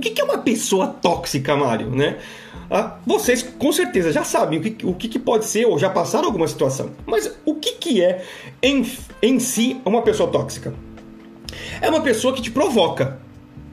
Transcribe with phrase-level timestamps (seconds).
[0.00, 2.16] O que, que é uma pessoa tóxica, Mário, né?
[2.70, 5.90] Ah, vocês com certeza já sabem o, que, o que, que, pode ser ou já
[5.90, 6.92] passaram alguma situação.
[7.04, 8.24] Mas o que, que é
[8.62, 8.90] em,
[9.20, 10.72] em si uma pessoa tóxica?
[11.82, 13.20] É uma pessoa que te provoca,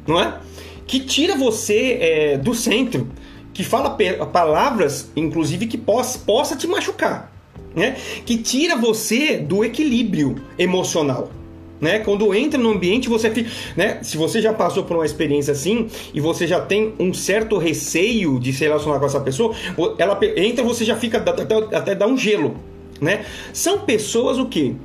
[0.05, 0.37] não é?
[0.85, 3.07] Que tira você é, do centro,
[3.53, 7.31] que fala palavras, inclusive, que possa, possa te machucar,
[7.73, 7.95] né?
[8.25, 11.31] Que tira você do equilíbrio emocional.
[11.79, 11.99] Né?
[11.99, 13.49] Quando entra no ambiente, você fica.
[13.75, 13.99] Né?
[14.01, 18.39] Se você já passou por uma experiência assim e você já tem um certo receio
[18.39, 19.55] de se relacionar com essa pessoa,
[19.97, 22.55] ela entra, você já fica até, até dar um gelo.
[22.99, 23.25] Né?
[23.53, 24.75] São pessoas o que?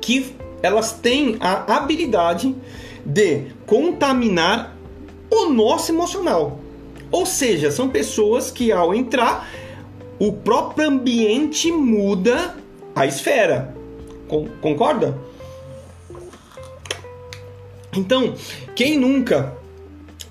[0.00, 0.26] Que
[0.62, 2.54] elas têm a habilidade
[3.04, 4.76] de contaminar
[5.30, 6.60] o nosso emocional.
[7.10, 9.48] Ou seja, são pessoas que ao entrar,
[10.18, 12.56] o próprio ambiente muda
[12.94, 13.74] a esfera.
[14.60, 15.16] concorda?
[17.96, 18.34] Então,
[18.74, 19.54] quem nunca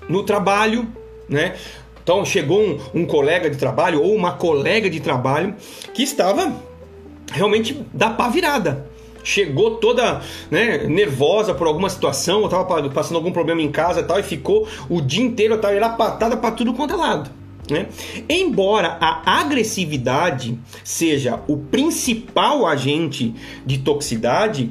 [0.08, 0.86] no trabalho,
[1.28, 1.56] né?
[2.02, 5.56] Então chegou um, um, colega de trabalho ou uma colega de trabalho
[5.92, 6.54] que estava
[7.32, 8.86] realmente da pá virada.
[9.24, 14.20] Chegou toda né, nervosa por alguma situação, estava passando algum problema em casa e tal,
[14.20, 17.28] e ficou o dia inteiro, tal, era patada para tudo quanto é lado.
[17.68, 17.88] Né?
[18.28, 24.70] Embora a agressividade seja o principal agente de toxicidade,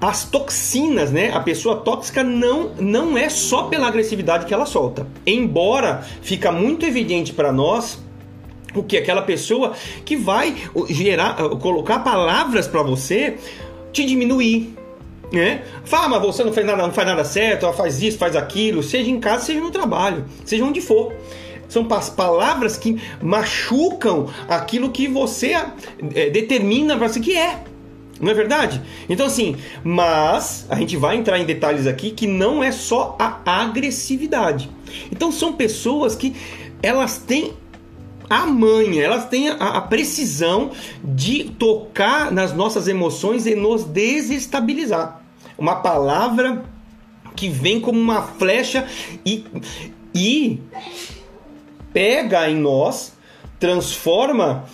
[0.00, 1.30] as toxinas, né?
[1.32, 5.06] A pessoa tóxica não, não é só pela agressividade que ela solta.
[5.26, 7.98] Embora fica muito evidente para nós
[8.74, 9.72] o que aquela pessoa
[10.04, 10.54] que vai
[10.90, 13.38] gerar, colocar palavras para você
[13.92, 14.74] te diminuir,
[15.32, 15.62] né?
[15.84, 18.82] Fala, mas você não faz nada, não faz nada certo, ela faz isso, faz aquilo,
[18.82, 21.12] seja em casa, seja no trabalho, seja onde for.
[21.68, 25.52] São palavras que machucam aquilo que você
[26.14, 27.64] é, determina para si que é.
[28.20, 28.80] Não é verdade?
[29.08, 33.40] Então, assim, mas a gente vai entrar em detalhes aqui que não é só a
[33.46, 34.70] agressividade.
[35.10, 36.34] Então, são pessoas que
[36.82, 37.52] elas têm
[38.28, 40.72] a manha, elas têm a, a precisão
[41.02, 45.20] de tocar nas nossas emoções e nos desestabilizar.
[45.56, 46.64] Uma palavra
[47.34, 48.86] que vem como uma flecha
[49.24, 49.44] e,
[50.14, 50.60] e
[51.92, 53.12] pega em nós,
[53.60, 54.64] transforma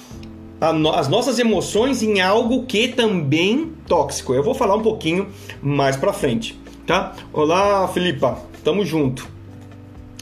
[0.62, 4.33] as nossas emoções em algo que também tóxico.
[4.33, 5.27] Eu vou falar um pouquinho
[5.61, 6.56] mais para frente,
[6.87, 7.17] tá?
[7.33, 9.28] Olá, Filipa, tamo junto.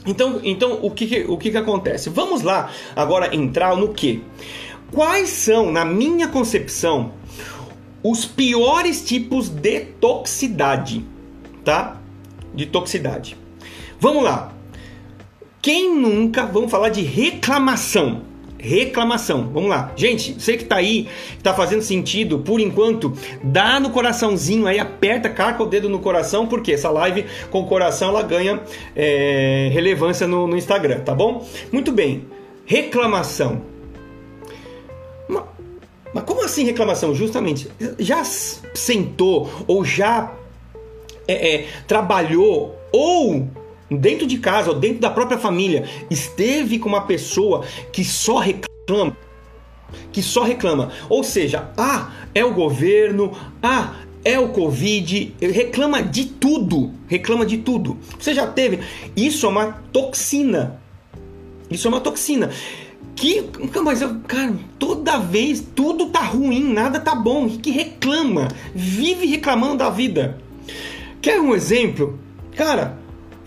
[0.07, 2.09] Então, então o que, o que, que acontece?
[2.09, 4.25] Vamos lá agora entrar no que?
[4.91, 7.13] Quais são, na minha concepção,
[8.03, 11.05] os piores tipos de toxicidade,
[11.63, 12.01] tá?
[12.55, 13.37] De toxicidade.
[14.01, 14.55] Vamos lá.
[15.61, 18.30] Quem nunca, vamos falar de reclamação
[18.63, 19.51] reclamação.
[19.53, 19.93] Vamos lá.
[19.97, 21.09] Gente, você que tá aí,
[21.43, 23.13] tá fazendo sentido, por enquanto,
[23.43, 27.67] dá no coraçãozinho aí, aperta, carca o dedo no coração, porque essa live com o
[27.67, 28.61] coração ela ganha
[28.95, 31.47] é, relevância no, no Instagram, tá bom?
[31.73, 32.27] Muito bem.
[32.65, 33.63] Reclamação.
[36.13, 37.15] Mas, como assim reclamação?
[37.15, 40.33] Justamente, já sentou ou já
[41.27, 43.49] é, é, trabalhou ou
[43.91, 49.17] dentro de casa ou dentro da própria família, esteve com uma pessoa que só reclama,
[50.13, 56.27] que só reclama, ou seja, ah, é o governo, ah, é o Covid, reclama de
[56.27, 57.99] tudo, reclama de tudo.
[58.19, 58.81] Você já teve?
[59.17, 60.81] Isso é uma toxina.
[61.71, 62.51] Isso é uma toxina.
[63.17, 63.45] Que,
[63.83, 69.79] mas eu, cara, toda vez tudo tá ruim, nada tá bom, que reclama, vive reclamando
[69.79, 70.39] da vida.
[71.21, 72.19] Quer um exemplo?
[72.57, 72.99] Cara,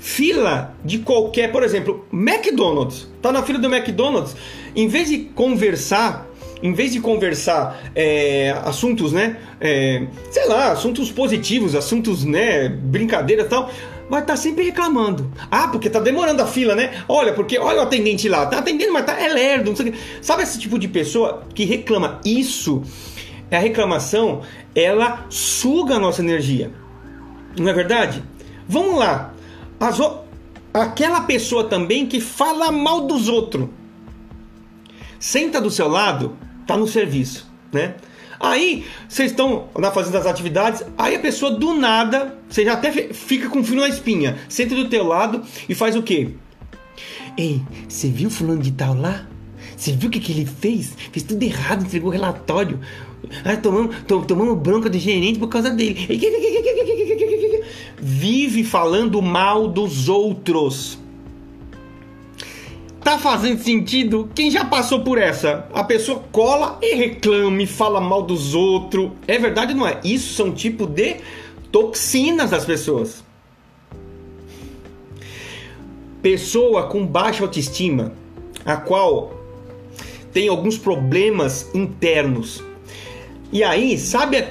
[0.03, 3.07] fila de qualquer, por exemplo, McDonald's.
[3.21, 4.35] Tá na fila do McDonald's,
[4.75, 6.27] em vez de conversar,
[6.61, 13.47] em vez de conversar é, assuntos, né, é, sei lá, assuntos positivos, assuntos, né, brincadeiras
[13.47, 13.71] tal,
[14.09, 15.31] vai estar tá sempre reclamando.
[15.49, 17.01] Ah, porque tá demorando a fila, né?
[17.07, 19.91] Olha, porque olha o atendente lá, tá atendendo, mas tá é lerdo, não sei o
[19.93, 19.99] que.
[20.21, 22.19] Sabe esse tipo de pessoa que reclama?
[22.25, 22.83] Isso,
[23.49, 24.41] a reclamação,
[24.75, 26.71] ela suga a nossa energia.
[27.57, 28.21] Não é verdade?
[28.67, 29.32] Vamos lá,
[29.79, 29.99] as,
[30.73, 33.69] aquela pessoa também que fala mal dos outros.
[35.19, 36.37] Senta do seu lado,
[36.67, 37.95] tá no serviço, né?
[38.39, 42.91] Aí vocês estão lá fazendo as atividades, aí a pessoa do nada, você já até
[42.91, 46.31] fica com frio na espinha, senta do teu lado e faz o quê?
[47.37, 49.25] Ei, você viu fulano de tal lá?
[49.77, 50.93] Você viu o que, que ele fez?
[51.11, 52.79] Fez tudo errado, entregou relatório.
[53.45, 53.95] Ah, tomamos,
[54.27, 56.07] tomamos bronca do gerente por causa dele
[58.03, 60.99] vive falando mal dos outros.
[63.01, 64.29] Tá fazendo sentido?
[64.35, 65.67] Quem já passou por essa?
[65.73, 69.11] A pessoa cola e reclama e fala mal dos outros.
[69.25, 69.99] É verdade ou não é?
[70.03, 71.17] Isso são tipo de
[71.71, 73.23] toxinas das pessoas.
[76.21, 78.13] pessoa com baixa autoestima,
[78.63, 79.33] a qual
[80.31, 82.63] tem alguns problemas internos.
[83.53, 84.41] E aí, sabe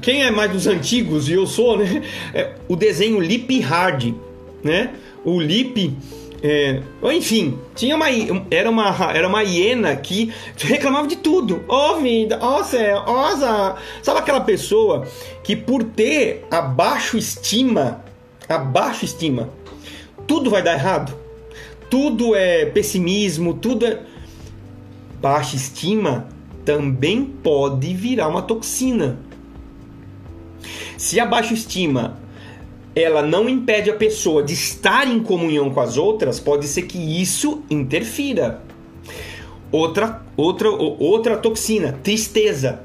[0.00, 2.00] quem é mais dos antigos e eu sou, né?
[2.32, 4.14] É o desenho Lip Hard,
[4.62, 4.94] né?
[5.24, 5.92] O Lip
[6.40, 6.80] é,
[7.12, 8.06] enfim, tinha uma
[8.52, 11.64] era uma era uma hiena que reclamava de tudo.
[11.66, 15.08] Ó oh, vida, ó oh, céu, ó oh, Sabe aquela pessoa
[15.42, 18.04] que por ter a baixa estima,
[18.48, 19.50] a baixa estima,
[20.24, 21.12] tudo vai dar errado?
[21.90, 23.98] Tudo é pessimismo, tudo é
[25.20, 26.31] baixa estima
[26.64, 29.18] também pode virar uma toxina.
[30.96, 32.20] Se a baixa estima
[32.94, 36.98] ela não impede a pessoa de estar em comunhão com as outras, pode ser que
[36.98, 38.62] isso interfira.
[39.70, 42.82] Outra, outra, outra toxina, tristeza.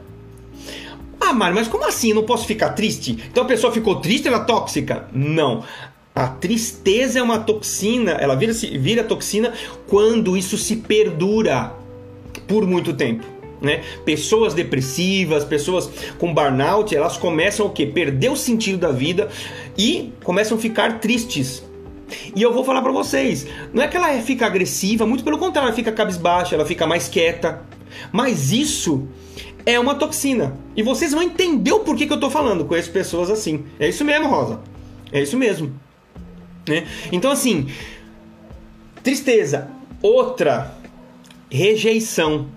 [1.20, 2.10] Ah, Mário, mas como assim?
[2.10, 3.18] Eu não posso ficar triste?
[3.30, 5.08] Então a pessoa ficou triste, ela é tóxica?
[5.12, 5.64] Não.
[6.16, 9.54] A tristeza é uma toxina, ela vira, vira toxina
[9.88, 11.74] quando isso se perdura
[12.48, 13.37] por muito tempo.
[13.62, 13.84] Né?
[14.06, 15.90] Pessoas depressivas, pessoas
[16.20, 17.86] com burnout, elas começam o que?
[17.86, 19.30] Perder o sentido da vida
[19.78, 21.64] e começam a ficar tristes.
[22.36, 25.68] E eu vou falar para vocês, não é que ela fica agressiva, muito pelo contrário,
[25.68, 27.62] ela fica cabisbaixa, ela fica mais quieta.
[28.12, 29.08] Mas isso
[29.66, 30.58] é uma toxina.
[30.76, 33.66] E vocês vão entender o porquê que eu tô falando com essas pessoas assim.
[33.80, 34.62] É isso mesmo, Rosa.
[35.12, 35.74] É isso mesmo.
[36.68, 36.86] Né?
[37.12, 37.68] Então assim,
[39.04, 39.70] tristeza,
[40.02, 40.74] outra
[41.50, 42.48] rejeição.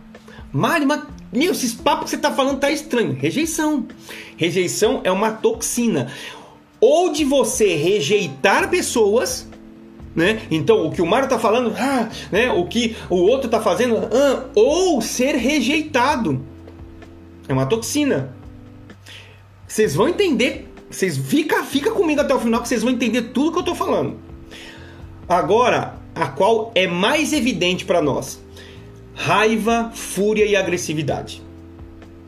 [0.52, 1.02] Mari, mas
[1.32, 3.12] meu, esses papos que você tá falando tá estranho.
[3.12, 3.87] Rejeição.
[4.37, 6.12] Rejeição é uma toxina.
[6.81, 9.47] Ou de você rejeitar pessoas,
[10.14, 10.43] né?
[10.50, 12.50] Então, o que o Mário tá falando, ah, né?
[12.50, 16.44] O que o outro tá fazendo, ah, ou ser rejeitado.
[17.46, 18.35] É uma toxina.
[19.69, 20.69] Vocês vão entender.
[20.91, 23.75] Vocês fica, fica comigo até o final que vocês vão entender tudo que eu tô
[23.76, 24.19] falando.
[25.29, 28.41] Agora, a qual é mais evidente para nós?
[29.20, 31.43] Raiva, fúria e agressividade.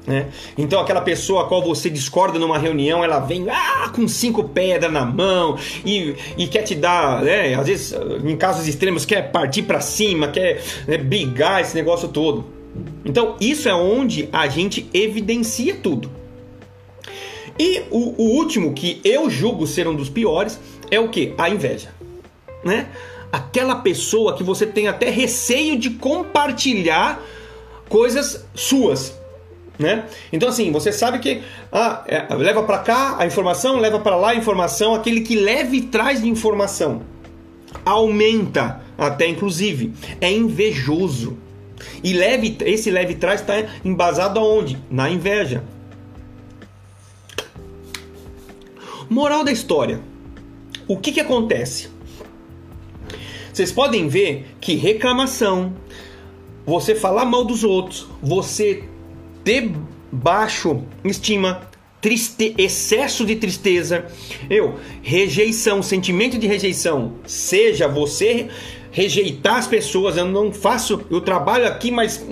[0.06, 0.26] Né?
[0.58, 4.92] Então aquela pessoa a qual você discorda numa reunião, ela vem ah, com cinco pedras
[4.92, 5.56] na mão
[5.86, 7.54] e, e quer te dar, né?
[7.54, 7.94] às vezes
[8.24, 12.44] em casos extremos quer partir para cima, quer né, brigar esse negócio todo.
[13.04, 16.10] Então isso é onde a gente evidencia tudo.
[17.58, 20.60] E o, o último que eu julgo ser um dos piores
[20.90, 21.32] é o que?
[21.38, 21.94] A inveja,
[22.62, 22.88] né?
[23.32, 27.20] Aquela pessoa que você tem até receio de compartilhar
[27.88, 29.19] coisas suas.
[29.79, 30.05] Né?
[30.31, 31.43] Então assim, você sabe que
[31.73, 35.75] ah, é, leva para cá a informação, leva para lá a informação, aquele que leva
[35.75, 37.02] e traz de informação
[37.84, 41.38] aumenta até inclusive é invejoso
[42.02, 43.55] e leve esse leve traz está
[43.85, 44.78] embasado aonde?
[44.90, 45.64] Na inveja.
[49.08, 50.00] Moral da história.
[50.88, 51.91] O que que acontece?
[53.52, 55.75] Vocês podem ver que reclamação,
[56.64, 58.84] você falar mal dos outros, você
[59.44, 59.70] ter
[60.10, 61.69] baixo estima,
[62.00, 64.06] triste, excesso de tristeza,
[64.49, 68.49] eu, rejeição, sentimento de rejeição, seja você
[68.90, 72.25] rejeitar as pessoas, eu não faço, eu trabalho aqui, mas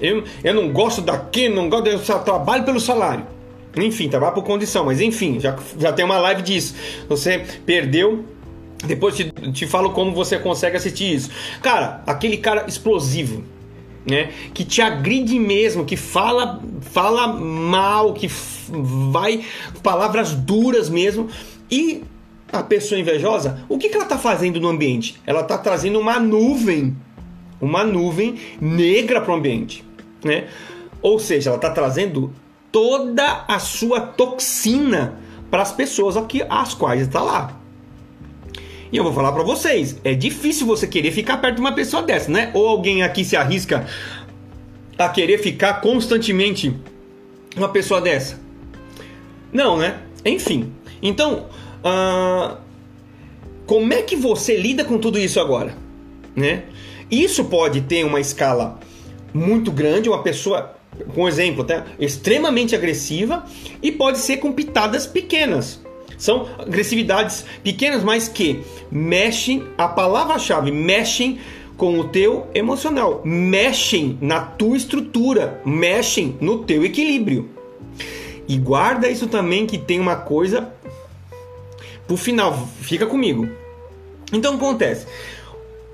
[0.00, 3.26] eu, eu não gosto daqui, não gosto, eu só trabalho pelo salário.
[3.76, 6.74] Enfim, trabalho por condição, mas enfim, já, já tem uma live disso.
[7.08, 8.24] Você perdeu
[8.86, 11.30] depois te, te falo como você consegue assistir isso.
[11.62, 13.44] Cara, aquele cara explosivo,
[14.06, 14.30] né?
[14.52, 18.28] Que te agride mesmo, que fala, fala mal, que
[19.10, 19.44] vai
[19.82, 21.28] palavras duras mesmo.
[21.70, 22.04] E
[22.52, 25.20] a pessoa invejosa, o que, que ela está fazendo no ambiente?
[25.26, 26.96] Ela está trazendo uma nuvem,
[27.60, 29.84] uma nuvem negra para o ambiente,
[30.22, 30.48] né?
[31.00, 32.32] Ou seja, ela está trazendo
[32.70, 35.18] toda a sua toxina
[35.50, 37.63] para as pessoas aqui, as quais está lá.
[38.94, 42.00] E eu vou falar para vocês, é difícil você querer ficar perto de uma pessoa
[42.00, 42.52] dessa, né?
[42.54, 43.84] Ou alguém aqui se arrisca
[44.96, 46.72] a querer ficar constantemente
[47.56, 48.38] uma pessoa dessa?
[49.52, 49.98] Não, né?
[50.24, 50.72] Enfim.
[51.02, 51.46] Então,
[51.82, 52.56] uh,
[53.66, 55.74] como é que você lida com tudo isso agora?
[56.36, 56.62] Né?
[57.10, 58.78] Isso pode ter uma escala
[59.32, 60.72] muito grande, uma pessoa,
[61.16, 61.84] com exemplo, tá?
[61.98, 63.44] extremamente agressiva,
[63.82, 65.80] e pode ser com pitadas pequenas.
[66.24, 71.38] São agressividades pequenas, mas que mexem, a palavra-chave, mexem
[71.76, 77.50] com o teu emocional, mexem na tua estrutura, mexem no teu equilíbrio.
[78.48, 80.72] E guarda isso também que tem uma coisa
[82.06, 83.46] pro final, fica comigo.
[84.32, 85.06] Então acontece.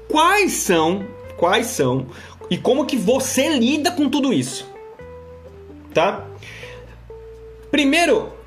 [0.06, 1.04] Quais são,
[1.36, 2.06] quais são
[2.48, 4.64] e como que você lida com tudo isso?
[5.92, 6.24] Tá?
[7.72, 8.38] Primeiro,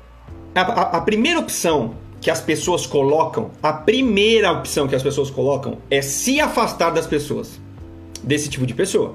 [0.54, 5.78] a, a, primeira opção que as pessoas colocam, a primeira opção que as pessoas colocam
[5.90, 7.60] é se afastar das pessoas,
[8.22, 9.14] desse tipo de pessoa.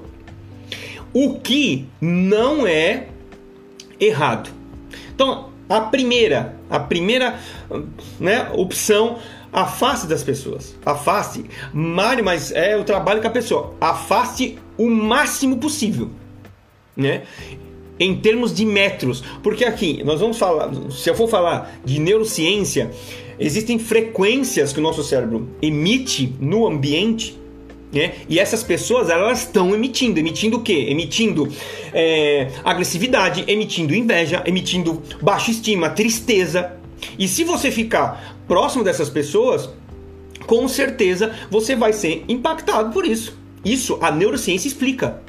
[1.12, 3.08] O que não é
[3.98, 4.50] errado.
[5.12, 7.38] Então, a primeira, a primeira
[8.18, 9.18] né, opção,
[9.52, 10.76] afaste das pessoas.
[10.84, 11.44] Afaste.
[11.72, 13.74] Mário, mas é o trabalho com a pessoa.
[13.80, 16.10] Afaste o máximo possível.
[16.96, 17.22] Né?
[18.00, 19.22] Em termos de metros.
[19.42, 22.90] Porque aqui, nós vamos falar, se eu for falar de neurociência,
[23.38, 27.38] existem frequências que o nosso cérebro emite no ambiente
[27.92, 28.12] né?
[28.28, 30.86] E essas pessoas elas estão emitindo, emitindo o quê?
[30.88, 31.48] Emitindo
[31.92, 36.72] é, agressividade, emitindo inveja, emitindo baixa estima, tristeza.
[37.18, 39.68] E se você ficar próximo dessas pessoas,
[40.46, 43.36] com certeza você vai ser impactado por isso.
[43.64, 45.20] Isso a neurociência explica.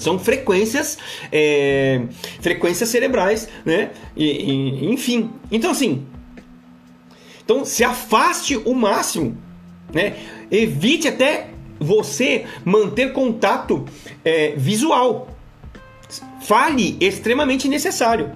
[0.00, 0.96] São frequências,
[1.30, 2.00] é,
[2.40, 3.90] frequências cerebrais, né?
[4.16, 5.30] E, e, enfim.
[5.52, 6.06] Então assim,
[7.44, 9.36] então se afaste o máximo,
[9.92, 10.16] né?
[10.50, 13.84] Evite até você manter contato
[14.24, 15.28] é, visual.
[16.40, 18.32] Fale extremamente necessário.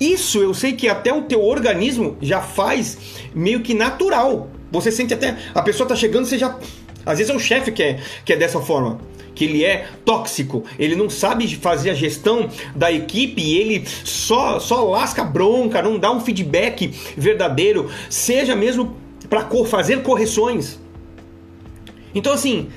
[0.00, 2.98] Isso eu sei que até o teu organismo já faz
[3.32, 4.50] meio que natural.
[4.72, 5.38] Você sente até.
[5.54, 6.58] A pessoa está chegando, você já.
[7.06, 8.98] Às vezes é o chefe que é, que é dessa forma.
[9.32, 14.82] Que ele é tóxico, ele não sabe fazer a gestão da equipe ele só, só
[14.84, 18.96] lasca bronca, não dá um feedback verdadeiro, seja mesmo
[19.28, 20.80] para fazer correções.
[22.14, 22.70] Então, assim,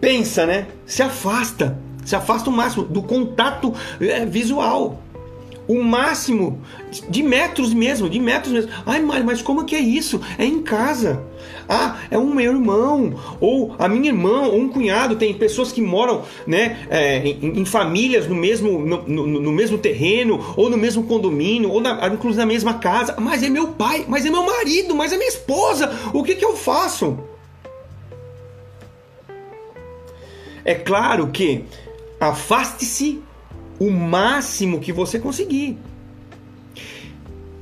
[0.00, 0.66] pensa, né?
[0.86, 5.00] Se afasta, se afasta o máximo do contato é, visual.
[5.68, 6.60] O máximo
[7.08, 8.70] de metros mesmo, de metros mesmo.
[8.84, 10.20] Ai, Mário, mas como que é isso?
[10.36, 11.22] É em casa.
[11.68, 15.16] Ah, é um meu irmão, ou a minha irmã, ou um cunhado.
[15.16, 19.78] Tem pessoas que moram né, é, em, em, famílias no mesmo, no, no, no, mesmo
[19.78, 23.16] terreno, ou no mesmo condomínio, ou na, inclusive na mesma casa.
[23.18, 25.92] Mas é meu pai, mas é meu marido, mas é minha esposa.
[26.12, 27.18] O que, que eu faço?
[30.64, 31.64] É claro que
[32.20, 33.20] afaste-se
[33.80, 35.76] o máximo que você conseguir.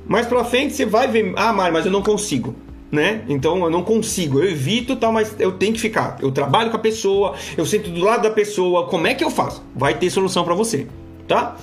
[0.06, 2.54] Mais pra frente você vai ver, ah, Mário, mas eu não consigo,
[2.90, 3.24] né?
[3.28, 6.18] Então eu não consigo, eu evito tal, mas eu tenho que ficar.
[6.20, 9.30] Eu trabalho com a pessoa, eu sento do lado da pessoa, como é que eu
[9.30, 9.62] faço?
[9.74, 10.86] Vai ter solução para você,
[11.26, 11.56] tá?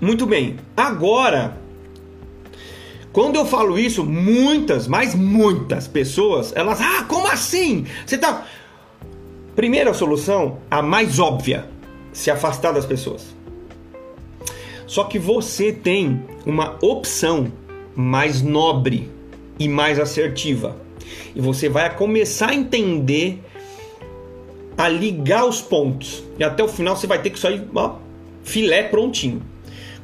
[0.00, 0.56] Muito bem.
[0.76, 1.58] Agora,
[3.12, 7.86] quando eu falo isso, muitas, mas muitas pessoas, elas, ah, como assim?
[8.06, 8.46] Você tá
[9.58, 11.68] Primeira solução, a mais óbvia,
[12.12, 13.34] se afastar das pessoas.
[14.86, 17.50] Só que você tem uma opção
[17.96, 19.10] mais nobre
[19.58, 20.76] e mais assertiva.
[21.34, 23.42] E você vai começar a entender,
[24.76, 26.22] a ligar os pontos.
[26.38, 27.96] E até o final você vai ter que sair ó,
[28.42, 29.42] filé prontinho.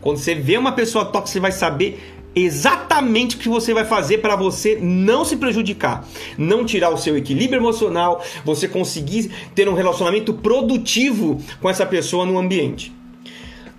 [0.01, 1.99] Quando você vê uma pessoa tóxica, você vai saber
[2.35, 6.07] exatamente o que você vai fazer para você não se prejudicar,
[6.37, 12.27] não tirar o seu equilíbrio emocional, você conseguir ter um relacionamento produtivo com essa pessoa
[12.27, 12.93] no ambiente.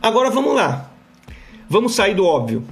[0.02, 0.90] Agora vamos lá.
[1.68, 2.64] Vamos sair do óbvio.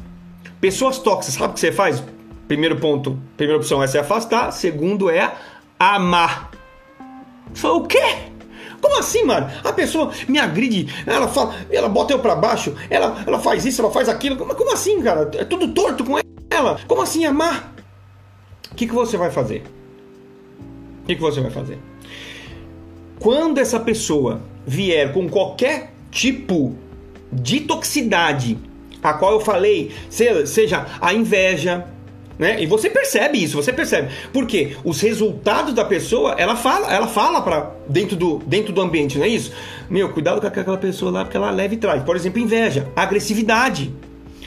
[0.61, 2.03] Pessoas tóxicas, sabe o que você faz?
[2.47, 5.33] Primeiro ponto, primeira opção é se afastar, segundo é
[5.79, 6.51] amar.
[7.53, 8.03] Foi o quê?
[8.81, 9.49] Como assim, mano?
[9.63, 13.81] A pessoa me agride, ela fala, ela bota eu pra baixo, ela, ela faz isso,
[13.81, 14.35] ela faz aquilo.
[14.35, 15.31] Como, como assim, cara?
[15.35, 16.19] É tudo torto com
[16.51, 16.79] ela.
[16.85, 17.73] Como assim amar?
[18.71, 19.63] O que, que você vai fazer?
[21.03, 21.79] O que, que você vai fazer?
[23.19, 26.75] Quando essa pessoa vier com qualquer tipo
[27.31, 28.57] de toxicidade,
[29.01, 31.87] a qual eu falei, seja a inveja,
[32.37, 32.61] né?
[32.61, 34.11] E você percebe isso, você percebe.
[34.31, 39.17] Porque os resultados da pessoa, ela fala, ela fala para dentro do, dentro do ambiente,
[39.17, 39.51] não é isso?
[39.89, 42.03] Meu, cuidado com aquela pessoa lá, porque ela leva e traz.
[42.03, 43.93] Por exemplo, inveja, agressividade,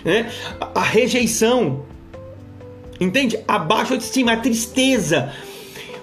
[0.04, 0.30] né?
[0.60, 1.84] a, rejeição.
[3.00, 3.38] Entende?
[3.46, 5.32] A baixa autoestima, a tristeza.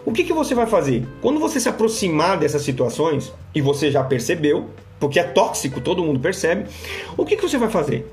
[0.05, 1.05] O que, que você vai fazer?
[1.21, 6.19] Quando você se aproximar dessas situações, e você já percebeu, porque é tóxico, todo mundo
[6.19, 6.65] percebe,
[7.17, 8.05] o que, que você vai fazer?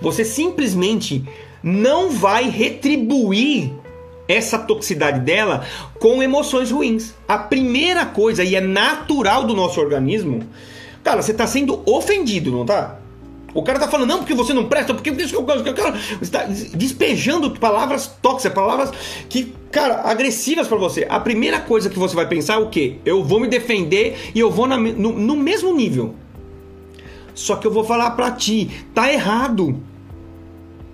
[0.00, 1.24] Você simplesmente
[1.62, 3.72] não vai retribuir
[4.28, 5.64] essa toxicidade dela
[5.98, 7.14] com emoções ruins.
[7.28, 10.42] A primeira coisa, e é natural do nosso organismo,
[11.02, 12.98] cara, você está sendo ofendido, não tá?
[13.56, 15.74] O cara tá falando, não, porque você não presta, porque isso que eu.
[15.74, 18.90] Cara, você está despejando palavras tóxicas, palavras
[19.30, 21.06] que, cara, agressivas para você.
[21.08, 22.96] A primeira coisa que você vai pensar é o quê?
[23.02, 26.14] Eu vou me defender e eu vou na, no, no mesmo nível.
[27.34, 29.80] Só que eu vou falar para ti, tá errado.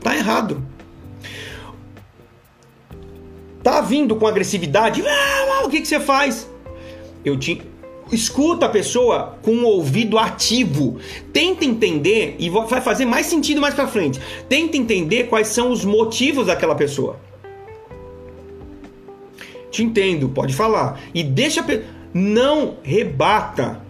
[0.03, 0.63] Tá errado.
[3.63, 5.03] Tá vindo com agressividade.
[5.07, 6.51] Ah, o que, que você faz?
[7.25, 7.63] Eu te
[8.11, 10.99] escuta a pessoa com o ouvido ativo.
[11.33, 14.21] Tenta entender e vai fazer mais sentido mais para frente.
[14.49, 17.19] Tenta entender quais são os motivos daquela pessoa.
[19.71, 21.01] Te entendo, pode falar.
[21.15, 21.65] E deixa
[22.13, 23.81] não rebata.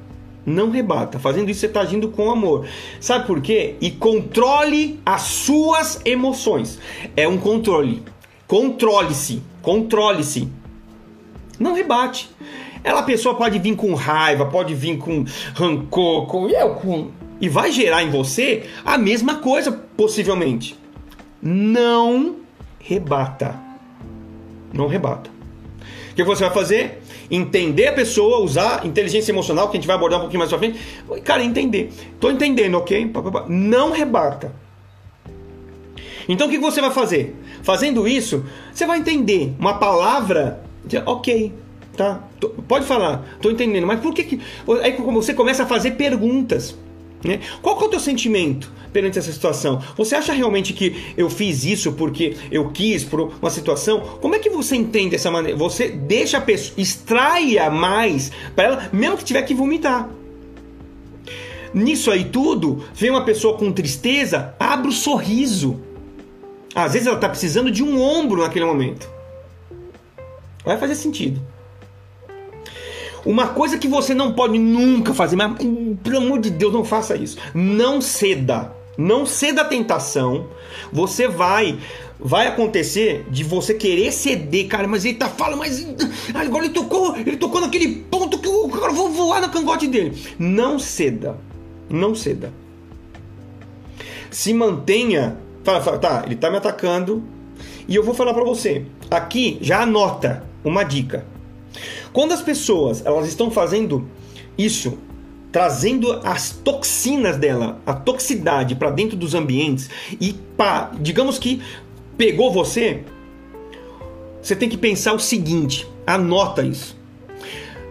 [0.45, 1.19] Não rebata.
[1.19, 2.67] Fazendo isso você está agindo com amor.
[3.01, 3.77] Sabe por quê?
[3.81, 6.79] E controle as suas emoções.
[7.17, 8.03] É um controle.
[8.47, 9.43] Controle-se.
[9.63, 10.49] Controle-se.
[11.59, 12.29] Não rebate.
[12.85, 17.49] Ela a pessoa pode vir com raiva, pode vir com rancor, com eu com e
[17.49, 20.79] vai gerar em você a mesma coisa possivelmente.
[21.41, 22.37] Não
[22.79, 23.59] rebata.
[24.73, 25.29] Não rebata.
[26.13, 27.02] O que você vai fazer?
[27.35, 30.59] Entender a pessoa, usar inteligência emocional, que a gente vai abordar um pouquinho mais pra
[30.59, 30.79] frente.
[31.25, 31.91] Cara, entender.
[32.21, 33.11] Tô entendendo, ok?
[33.49, 34.55] Não rebata.
[36.29, 37.35] Então o que você vai fazer?
[37.63, 40.63] Fazendo isso, você vai entender uma palavra,
[41.07, 41.53] ok,
[41.97, 42.23] tá?
[42.69, 44.41] Pode falar, tô entendendo, mas por que que.
[44.83, 46.77] Aí você começa a fazer perguntas.
[47.25, 47.41] Né?
[47.61, 49.81] Qual que é o teu sentimento perante essa situação?
[49.97, 54.01] Você acha realmente que eu fiz isso porque eu quis por uma situação?
[54.21, 55.57] Como é que você entende dessa maneira?
[55.57, 60.09] Você deixa a pessoa, extraia mais para ela, mesmo que tiver que vomitar.
[61.73, 65.81] Nisso aí tudo, vem uma pessoa com tristeza, abre o sorriso.
[66.75, 69.09] Às vezes ela está precisando de um ombro naquele momento.
[70.65, 71.41] Vai fazer sentido.
[73.25, 75.57] Uma coisa que você não pode nunca fazer, mas
[76.03, 77.37] pelo amor de Deus, não faça isso.
[77.55, 78.73] Não ceda.
[78.99, 80.49] Não ceda à tentação.
[80.93, 81.79] Você vai
[82.25, 85.85] vai acontecer de você querer ceder, cara, mas ele tá falando, mas
[86.33, 90.17] agora ele tocou, ele tocou naquele ponto que eu agora vou voar no cangote dele.
[90.39, 91.37] Não ceda.
[91.91, 92.53] Não ceda.
[94.31, 97.23] Se mantenha, fala, fala, tá, ele tá me atacando
[97.89, 98.87] e eu vou falar para você.
[99.11, 101.27] Aqui já anota uma dica.
[102.13, 104.07] Quando as pessoas elas estão fazendo
[104.57, 104.99] isso,
[105.51, 109.89] trazendo as toxinas dela, a toxicidade para dentro dos ambientes
[110.21, 111.63] e pá, digamos que
[112.17, 113.03] pegou você,
[114.43, 116.97] você tem que pensar o seguinte, anota isso.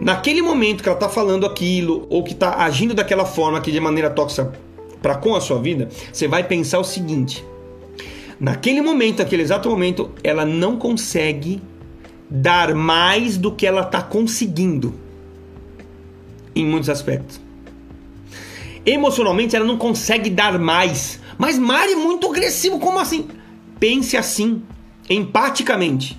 [0.00, 3.78] Naquele momento que ela está falando aquilo ou que está agindo daquela forma que de
[3.78, 4.52] maneira tóxica
[5.00, 7.44] para com a sua vida, você vai pensar o seguinte:
[8.38, 11.62] naquele momento, naquele exato momento, ela não consegue
[12.34, 14.94] dar mais do que ela está conseguindo
[16.56, 17.38] em muitos aspectos.
[18.86, 21.20] Emocionalmente ela não consegue dar mais.
[21.36, 23.28] Mas Mari é muito agressivo, como assim?
[23.78, 24.62] Pense assim,
[25.10, 26.18] empaticamente.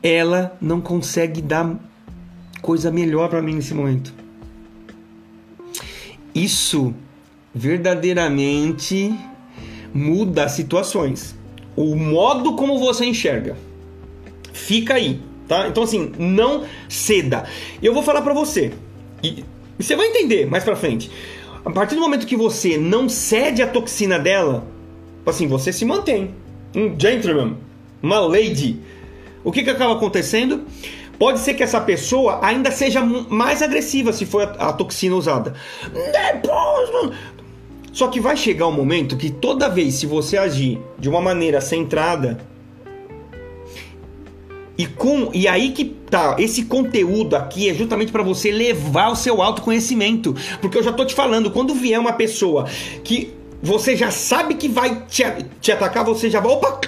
[0.00, 1.76] Ela não consegue dar
[2.62, 4.14] coisa melhor para mim nesse momento.
[6.32, 6.94] Isso
[7.52, 9.18] verdadeiramente
[9.92, 11.34] muda as situações.
[11.74, 13.56] O modo como você enxerga
[14.54, 15.68] fica aí, tá?
[15.68, 17.44] Então assim, não ceda.
[17.82, 18.72] Eu vou falar para você
[19.22, 19.44] e
[19.78, 21.10] você vai entender mais para frente.
[21.64, 24.66] A partir do momento que você não cede a toxina dela,
[25.26, 26.34] assim, você se mantém
[26.74, 27.56] um gentleman,
[28.02, 28.80] uma lady.
[29.42, 30.64] O que que acaba acontecendo?
[31.18, 35.54] Pode ser que essa pessoa ainda seja mais agressiva se for a, a toxina usada.
[35.92, 37.14] Depois,
[37.92, 41.60] só que vai chegar um momento que toda vez se você agir de uma maneira
[41.60, 42.38] centrada,
[44.76, 49.16] e com e aí que tá, esse conteúdo aqui é justamente para você levar o
[49.16, 52.66] seu autoconhecimento, porque eu já tô te falando, quando vier uma pessoa
[53.04, 53.32] que
[53.62, 55.22] você já sabe que vai te,
[55.60, 56.80] te atacar, você já vai, opa,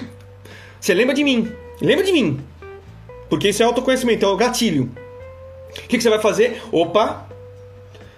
[0.80, 2.40] você lembra de mim, lembra de mim,
[3.28, 4.90] porque isso é autoconhecimento, é o gatilho.
[5.70, 6.60] O que, que você vai fazer?
[6.72, 7.26] Opa,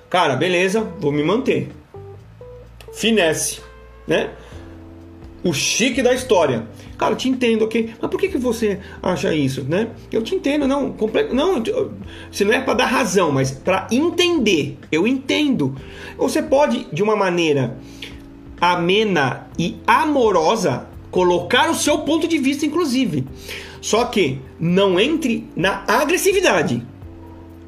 [0.08, 1.68] cara, beleza, vou me manter.
[2.92, 3.60] Finesse,
[4.06, 4.30] né?
[5.48, 6.66] O chique da história.
[6.98, 7.94] Cara, te entendo, ok?
[7.98, 9.88] Mas por que, que você acha isso, né?
[10.12, 10.92] Eu te entendo, não.
[10.92, 11.32] Comple...
[11.32, 11.62] Não,
[12.30, 14.76] se não é para dar razão, mas para entender.
[14.92, 15.74] Eu entendo.
[16.18, 17.78] Você pode, de uma maneira
[18.60, 23.24] amena e amorosa, colocar o seu ponto de vista, inclusive.
[23.80, 26.86] Só que não entre na agressividade.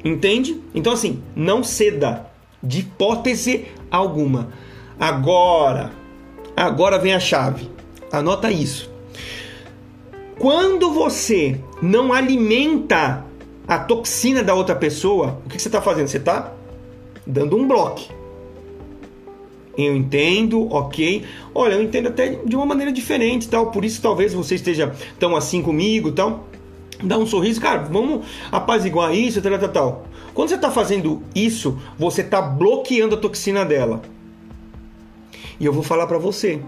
[0.05, 0.61] Entende?
[0.75, 2.27] Então, assim, não ceda
[2.61, 4.49] de hipótese alguma.
[4.99, 5.99] Agora,
[6.61, 7.69] agora vem a chave.
[8.11, 8.89] Anota isso.
[10.37, 13.25] Quando você não alimenta
[13.67, 16.07] a toxina da outra pessoa, o que você está fazendo?
[16.07, 16.51] Você está
[17.25, 18.01] dando um bloco.
[19.77, 21.23] Eu entendo, ok.
[21.55, 23.71] Olha, eu entendo até de uma maneira diferente, tal.
[23.71, 26.47] Por isso talvez você esteja tão assim comigo, tal.
[27.01, 27.83] Dá um sorriso, cara.
[27.83, 30.05] Vamos apaziguar isso, tal, tal, tal.
[30.33, 34.01] Quando você está fazendo isso, você está bloqueando a toxina dela.
[35.61, 36.59] E eu vou falar para você.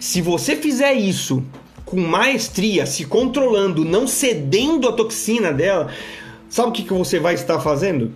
[0.00, 1.42] Se você fizer isso
[1.84, 5.92] com maestria, se controlando, não cedendo a toxina dela,
[6.48, 8.12] sabe o que, que você vai estar fazendo?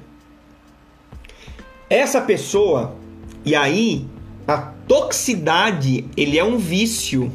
[1.88, 2.96] essa pessoa,
[3.44, 4.06] e aí
[4.46, 7.32] a toxicidade, ele é um vício.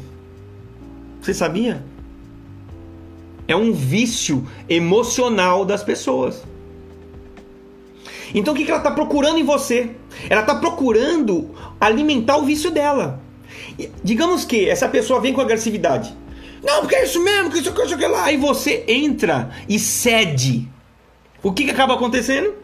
[1.20, 1.84] Você sabia?
[3.48, 6.44] É um vício emocional das pessoas.
[8.34, 9.90] Então o que ela está procurando em você?
[10.28, 13.20] Ela está procurando alimentar o vício dela.
[14.02, 16.14] Digamos que essa pessoa vem com agressividade.
[16.62, 18.24] Não, porque é isso mesmo, que isso, que isso, que lá.
[18.24, 20.68] Aí você entra e cede.
[21.42, 22.54] O que, que acaba acontecendo?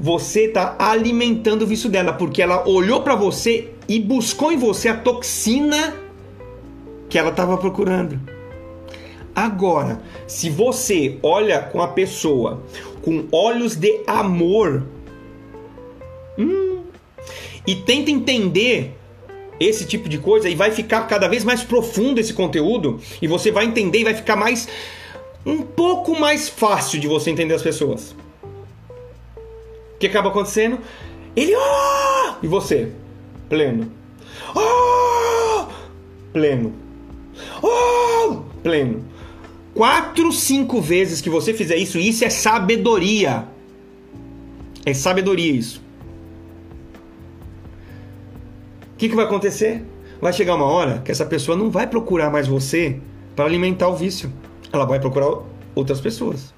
[0.00, 4.88] Você está alimentando o vício dela, porque ela olhou para você e buscou em você
[4.88, 5.94] a toxina
[7.08, 8.18] que ela estava procurando.
[9.34, 12.62] Agora, se você olha com a pessoa
[13.02, 14.84] com olhos de amor
[17.66, 18.96] e tenta entender
[19.60, 23.50] esse tipo de coisa e vai ficar cada vez mais profundo esse conteúdo e você
[23.50, 24.68] vai entender e vai ficar mais
[25.44, 28.14] um pouco mais fácil de você entender as pessoas.
[29.94, 30.78] O que acaba acontecendo?
[31.36, 32.34] Ele oh!
[32.42, 32.90] e você
[33.48, 33.90] pleno.
[34.54, 35.66] Oh!
[36.32, 36.72] Pleno.
[37.62, 38.42] Oh!
[38.62, 39.04] Pleno.
[39.74, 43.46] Quatro, cinco vezes que você fizer isso, isso é sabedoria.
[44.84, 45.82] É sabedoria isso.
[49.02, 49.82] Que, que vai acontecer?
[50.20, 53.00] Vai chegar uma hora que essa pessoa não vai procurar mais você
[53.34, 54.32] para alimentar o vício.
[54.72, 55.38] Ela vai procurar
[55.74, 56.54] outras pessoas.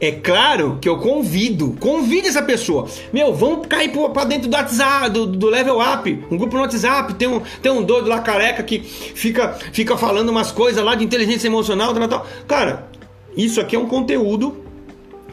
[0.00, 2.88] É claro que eu convido, convido essa pessoa.
[3.12, 7.14] Meu, vamos cair para dentro do WhatsApp, do, do, level up, um grupo no WhatsApp.
[7.14, 11.04] Tem um, tem um doido lá careca que fica, fica falando umas coisas lá de
[11.04, 12.26] inteligência emocional, tal, tal.
[12.48, 12.88] Cara,
[13.36, 14.64] isso aqui é um conteúdo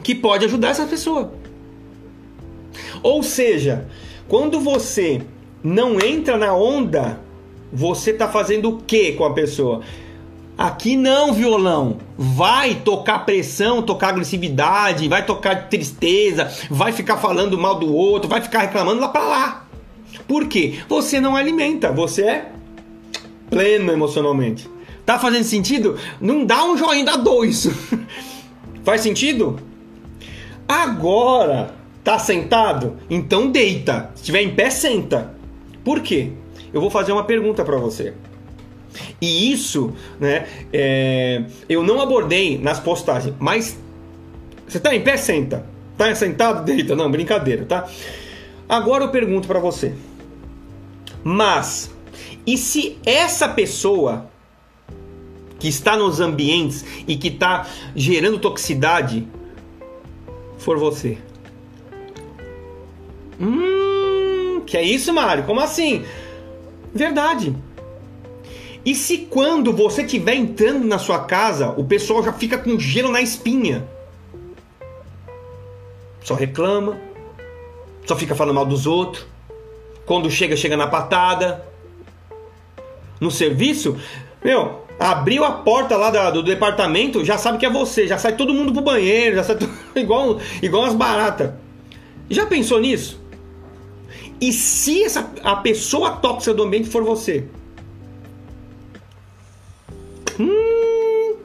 [0.02, 1.32] que pode ajudar essa pessoa.
[3.02, 3.88] Ou seja,
[4.30, 5.22] quando você
[5.60, 7.18] não entra na onda,
[7.72, 9.80] você está fazendo o que com a pessoa?
[10.56, 11.98] Aqui não, violão.
[12.16, 18.40] Vai tocar pressão, tocar agressividade, vai tocar tristeza, vai ficar falando mal do outro, vai
[18.40, 19.66] ficar reclamando lá para lá.
[20.28, 20.78] Por quê?
[20.88, 22.52] Você não alimenta, você é
[23.50, 24.70] pleno emocionalmente.
[25.04, 25.98] Tá fazendo sentido?
[26.20, 27.68] Não dá um joinha, dá dois.
[28.84, 29.58] Faz sentido?
[30.68, 32.96] Agora, Tá sentado?
[33.08, 34.10] Então deita.
[34.14, 35.34] Se estiver em pé, senta.
[35.84, 36.30] Por quê?
[36.72, 38.14] Eu vou fazer uma pergunta para você.
[39.20, 43.78] E isso, né, é, eu não abordei nas postagens, mas
[44.66, 45.64] você tá em pé, senta.
[45.96, 46.96] Tá sentado, deita.
[46.96, 47.88] Não, brincadeira, tá?
[48.68, 49.94] Agora eu pergunto para você.
[51.22, 51.90] Mas
[52.46, 54.30] e se essa pessoa
[55.58, 59.26] que está nos ambientes e que está gerando toxicidade
[60.58, 61.18] for você?
[63.40, 65.44] Hum, que é isso, Mário?
[65.44, 66.04] Como assim?
[66.94, 67.56] Verdade.
[68.84, 73.10] E se quando você estiver entrando na sua casa, o pessoal já fica com gelo
[73.10, 73.86] na espinha?
[76.22, 76.98] Só reclama,
[78.06, 79.26] só fica falando mal dos outros.
[80.04, 81.64] Quando chega, chega na patada.
[83.20, 83.98] No serviço,
[84.42, 88.34] meu, abriu a porta lá do, do departamento, já sabe que é você, já sai
[88.34, 89.58] todo mundo pro banheiro, já sai
[89.94, 91.52] igual, igual as baratas.
[92.30, 93.20] Já pensou nisso?
[94.40, 97.44] E se essa, a pessoa tóxica do ambiente for você?
[100.38, 101.36] Hum.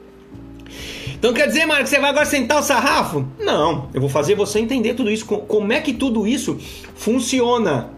[1.14, 3.26] Então quer dizer, que você vai agora sentar o sarrafo?
[3.38, 5.26] Não, eu vou fazer você entender tudo isso.
[5.26, 6.58] Como é que tudo isso
[6.94, 7.90] funciona?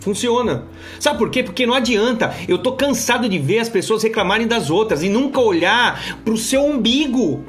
[0.00, 0.64] Funciona.
[0.98, 1.42] Sabe por quê?
[1.42, 2.34] Porque não adianta.
[2.48, 6.64] Eu tô cansado de ver as pessoas reclamarem das outras e nunca olhar pro seu
[6.64, 7.44] umbigo.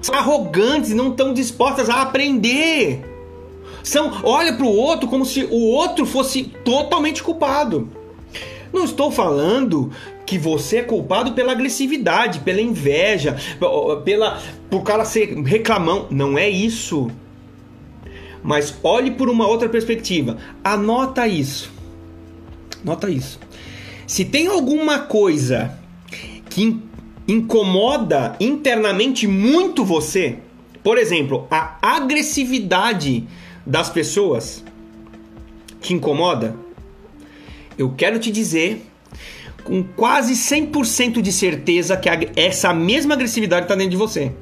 [0.00, 3.13] São arrogantes não estão dispostas a aprender.
[3.84, 7.88] São, olha para o outro como se o outro fosse totalmente culpado.
[8.72, 9.92] Não estou falando
[10.26, 13.36] que você é culpado pela agressividade, pela inveja,
[14.02, 16.06] pela por cara ser reclamão.
[16.10, 17.10] Não é isso.
[18.42, 20.38] Mas olhe por uma outra perspectiva.
[20.64, 21.70] Anota isso.
[22.82, 23.38] Nota isso.
[24.06, 25.78] Se tem alguma coisa
[26.48, 26.80] que
[27.28, 30.38] incomoda internamente muito você,
[30.82, 33.26] por exemplo, a agressividade
[33.66, 34.64] das pessoas
[35.80, 36.56] te incomoda,
[37.76, 38.84] eu quero te dizer
[39.64, 44.32] com quase 100% de certeza que essa mesma agressividade está dentro de você.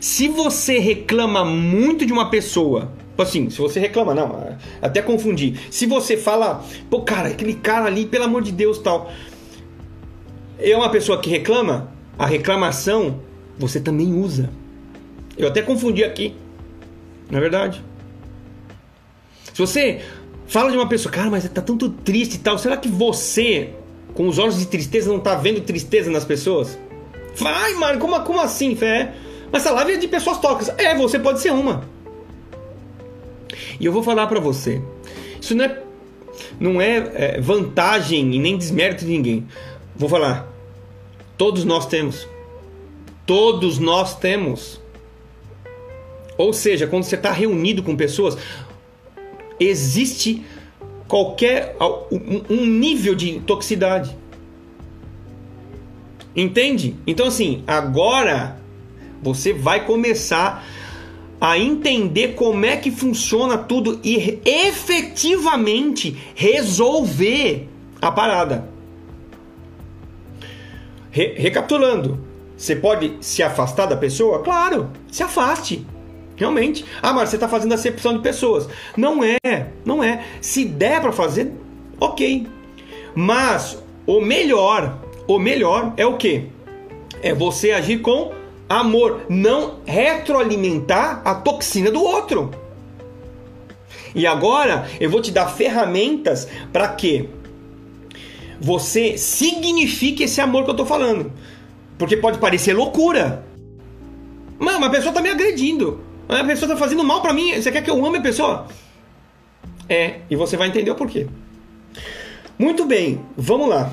[0.00, 5.60] Se você reclama muito de uma pessoa, assim, se você reclama, não, até confundir.
[5.70, 9.12] Se você fala, pô, cara, aquele cara ali, pelo amor de Deus, tal.
[10.58, 13.20] É uma pessoa que reclama, a reclamação
[13.58, 14.50] você também usa.
[15.40, 16.34] Eu até confundi aqui.
[17.30, 17.82] Não é verdade?
[19.52, 20.00] Se você
[20.46, 23.70] fala de uma pessoa, cara, mas tá tanto triste e tal, será que você,
[24.14, 26.78] com os olhos de tristeza, não tá vendo tristeza nas pessoas?
[27.36, 29.14] Vai, mano, como, como assim, fé?
[29.50, 30.78] Mas essa live é de pessoas tóxicas.
[30.78, 31.84] É, você pode ser uma.
[33.78, 34.82] E eu vou falar para você.
[35.40, 35.82] Isso não é,
[36.58, 39.46] não é, é vantagem e nem desmérito de ninguém.
[39.96, 40.48] Vou falar.
[41.36, 42.28] Todos nós temos.
[43.24, 44.79] Todos nós temos.
[46.40, 48.34] Ou seja, quando você está reunido com pessoas,
[49.60, 50.42] existe
[51.06, 51.76] qualquer
[52.48, 54.16] um nível de toxicidade.
[56.34, 56.96] Entende?
[57.06, 58.58] Então assim, agora
[59.20, 60.64] você vai começar
[61.38, 67.68] a entender como é que funciona tudo e efetivamente resolver
[68.00, 68.66] a parada.
[71.10, 72.18] Re recapitulando,
[72.56, 74.38] você pode se afastar da pessoa?
[74.42, 75.84] Claro, se afaste.
[76.40, 76.86] Realmente.
[77.02, 78.66] Ah, mas você está fazendo acepção de pessoas.
[78.96, 80.24] Não é, não é.
[80.40, 81.52] Se der para fazer,
[82.00, 82.46] ok.
[83.14, 83.76] Mas
[84.06, 84.98] o melhor,
[85.28, 86.46] o melhor é o que?
[87.22, 88.32] É você agir com
[88.66, 92.50] amor, não retroalimentar a toxina do outro.
[94.14, 97.28] E agora eu vou te dar ferramentas para que
[98.58, 101.30] você signifique esse amor que eu tô falando.
[101.98, 103.44] Porque pode parecer loucura.
[104.58, 106.08] Mano, a pessoa tá me agredindo.
[106.30, 107.54] A pessoa tá fazendo mal para mim.
[107.54, 108.68] Você quer que eu ame a pessoa?
[109.88, 111.26] É, e você vai entender o porquê.
[112.56, 113.90] Muito bem, vamos lá.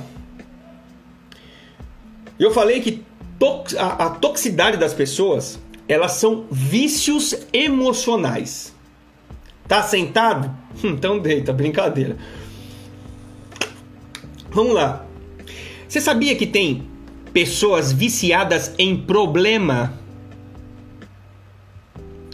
[2.39, 3.03] Eu falei que
[3.77, 8.75] a, a toxicidade das pessoas, elas são vícios emocionais.
[9.67, 10.55] Tá sentado?
[10.83, 12.17] Então deita, brincadeira.
[14.51, 15.07] Vamos lá.
[15.87, 16.87] Você sabia que tem
[17.33, 19.99] pessoas viciadas em problema?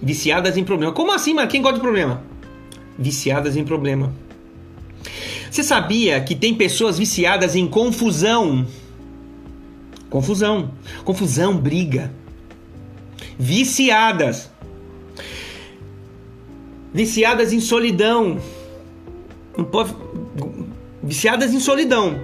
[0.04, 0.92] Viciadas em problema.
[0.92, 2.22] Como assim, mas quem gosta de problema?
[3.00, 4.14] Viciadas em problema.
[5.50, 8.68] Você sabia que tem pessoas viciadas em confusão?
[10.10, 10.72] Confusão.
[11.06, 12.12] Confusão, briga.
[13.40, 14.52] Viciadas.
[16.94, 18.40] Viciadas em solidão.
[19.58, 19.96] Não pode...
[21.02, 22.20] Viciadas em solidão.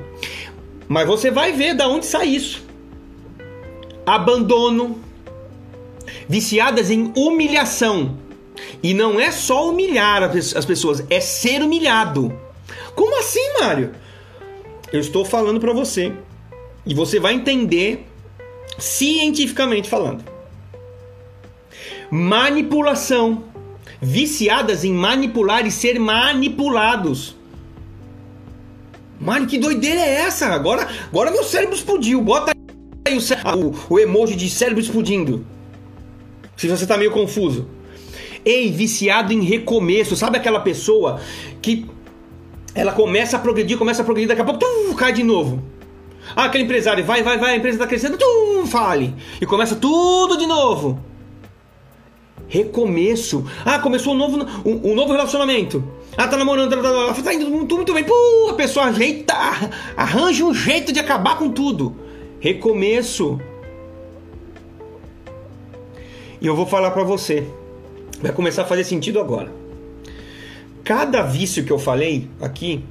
[0.89, 2.61] Mas você vai ver da onde sai isso.
[4.05, 4.99] Abandono.
[6.29, 8.15] Viciadas em humilhação.
[8.83, 12.31] E não é só humilhar as pessoas, é ser humilhado.
[12.93, 13.95] Como assim, Mário?
[14.93, 16.13] Eu estou falando para você
[16.85, 18.05] e você vai entender
[18.77, 20.23] cientificamente falando.
[22.11, 23.45] Manipulação.
[23.99, 27.35] Viciadas em manipular e ser manipulados.
[29.19, 30.45] Mano, que doideira é essa?
[30.47, 32.21] Agora, agora meu cérebro explodiu.
[32.21, 32.53] Bota
[33.05, 35.45] aí o, o emoji de cérebro explodindo.
[36.59, 37.69] Se você tá meio confuso.
[38.43, 40.13] Ei, viciado em recomeço.
[40.17, 41.21] Sabe aquela pessoa
[41.61, 41.85] que
[42.75, 45.63] ela começa a progredir, começa a progredir, daqui a pouco tum, cai de novo.
[46.35, 49.15] Ah, aquele empresário, vai, vai, vai, a empresa está crescendo, tum, fale.
[49.39, 50.99] E começa tudo de novo.
[52.49, 53.45] Recomeço.
[53.63, 55.81] Ah, começou um novo, um, um novo relacionamento.
[56.17, 58.03] Ah, tá namorando, tá, tá, tá, tá indo muito, muito bem.
[58.03, 59.33] Pô, a pessoa ajeita,
[59.95, 61.95] arranja um jeito de acabar com tudo.
[62.41, 63.39] Recomeço.
[66.41, 67.47] E eu vou falar para você.
[68.21, 69.51] Vai começar a fazer sentido agora.
[70.83, 72.83] Cada vício que eu falei aqui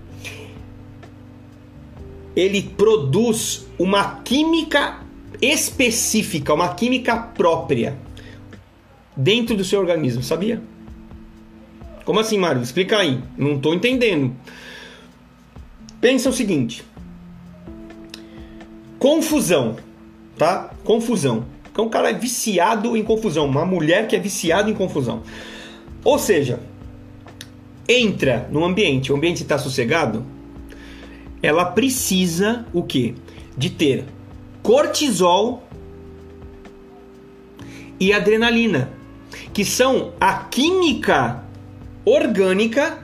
[2.39, 5.01] ele produz uma química
[5.43, 7.99] específica, uma química própria
[9.17, 10.63] dentro do seu organismo, sabia?
[12.05, 12.63] Como assim, Mário?
[12.63, 13.21] Explica aí.
[13.37, 14.37] Não estou entendendo.
[16.01, 16.85] Pensa o seguinte:
[19.01, 19.77] confusão,
[20.37, 20.71] tá?
[20.85, 21.45] Confusão.
[21.79, 25.23] Então, um cara é viciado em confusão, uma mulher que é viciada em confusão.
[26.03, 26.59] Ou seja,
[27.89, 30.27] entra no ambiente, o ambiente está sossegado,
[31.41, 33.15] ela precisa o quê?
[33.57, 34.07] De ter
[34.61, 35.63] cortisol
[38.01, 38.91] e adrenalina,
[39.53, 41.45] que são a química
[42.05, 42.99] orgânica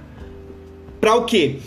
[1.00, 1.60] para o quê?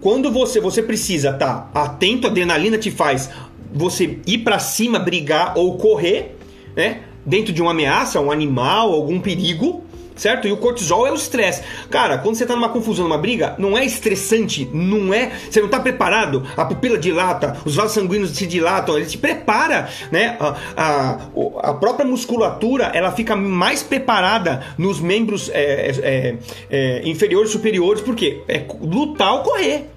[0.00, 3.28] Quando você você precisa estar tá atento, a adrenalina te faz
[3.74, 6.33] você ir para cima, brigar ou correr,
[6.76, 7.02] né?
[7.24, 9.84] Dentro de uma ameaça, um animal, algum perigo
[10.16, 10.46] certo?
[10.46, 11.62] E o cortisol é o estresse.
[11.90, 15.30] Cara, quando você tá numa confusão, numa briga, não é estressante, não é.
[15.50, 19.88] Você não tá preparado, a pupila dilata, os vasos sanguíneos se dilatam, ele te prepara,
[20.10, 20.36] né?
[20.40, 26.36] A, a, a própria musculatura ela fica mais preparada nos membros é, é,
[26.70, 29.90] é, inferiores e superiores, porque é lutar ou correr.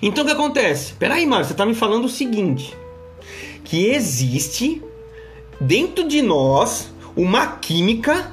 [0.00, 0.92] Então o que acontece?
[0.94, 2.76] Peraí, Mário, você tá me falando o seguinte:
[3.68, 4.82] que existe
[5.60, 8.32] dentro de nós uma química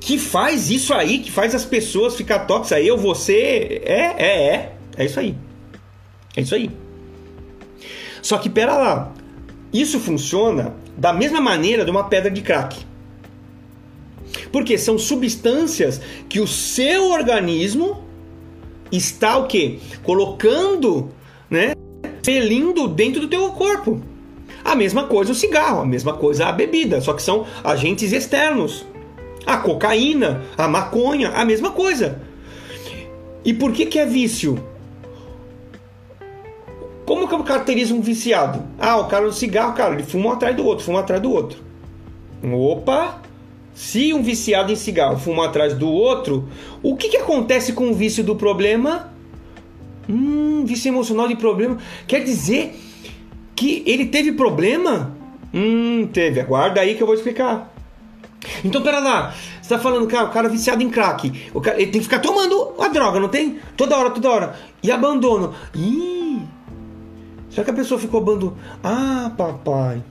[0.00, 2.84] que faz isso aí, que faz as pessoas ficar tóxicas.
[2.84, 4.72] Eu, você, é, é, é.
[4.96, 5.34] É isso aí.
[6.34, 6.70] É isso aí.
[8.22, 9.12] Só que pera lá,
[9.70, 12.78] isso funciona da mesma maneira de uma pedra de crack.
[14.50, 16.00] Porque são substâncias
[16.30, 18.02] que o seu organismo
[18.90, 19.80] está o quê?
[20.02, 21.10] Colocando,
[21.50, 21.74] né?
[22.24, 24.00] Felindo dentro do teu corpo.
[24.64, 28.86] A mesma coisa o cigarro, a mesma coisa a bebida, só que são agentes externos.
[29.44, 32.22] A cocaína, a maconha, a mesma coisa.
[33.44, 34.58] E por que que é vício?
[37.04, 38.62] Como que eu caracterizo um viciado?
[38.78, 41.30] Ah, o cara do cigarro, cara, ele fuma um atrás do outro, fuma atrás do
[41.30, 41.58] outro.
[42.42, 43.20] Opa!
[43.74, 46.48] Se um viciado em cigarro fuma um atrás do outro,
[46.82, 49.12] o que, que acontece com o vício do problema?
[50.08, 51.78] Hum, vício emocional de problema.
[52.06, 52.78] Quer dizer
[53.54, 55.16] que ele teve problema?
[55.52, 56.40] Hum, teve.
[56.40, 57.72] Aguarda aí que eu vou explicar.
[58.64, 59.34] Então, pera lá.
[59.60, 61.50] Você tá falando, cara, o cara é viciado em crack.
[61.54, 63.58] O cara, ele tem que ficar tomando a droga, não tem?
[63.76, 64.56] Toda hora, toda hora.
[64.82, 65.54] E abandono.
[65.74, 66.42] Ih,
[67.48, 68.58] será que a pessoa ficou abandonando?
[68.82, 70.02] Ah, papai.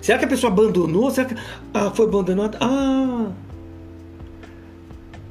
[0.00, 1.10] Será que a pessoa abandonou?
[1.10, 1.36] Será que.
[1.74, 2.56] Ah, foi abandonada?
[2.60, 3.26] Ah.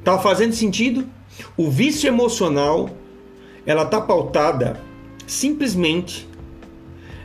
[0.03, 1.07] Tá fazendo sentido?
[1.57, 2.89] O vício emocional,
[3.65, 4.79] ela tá pautada
[5.25, 6.27] simplesmente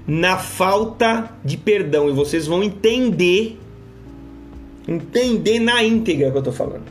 [0.07, 2.09] na falta de perdão.
[2.09, 3.59] E vocês vão entender,
[4.89, 6.85] entender na íntegra que eu tô falando.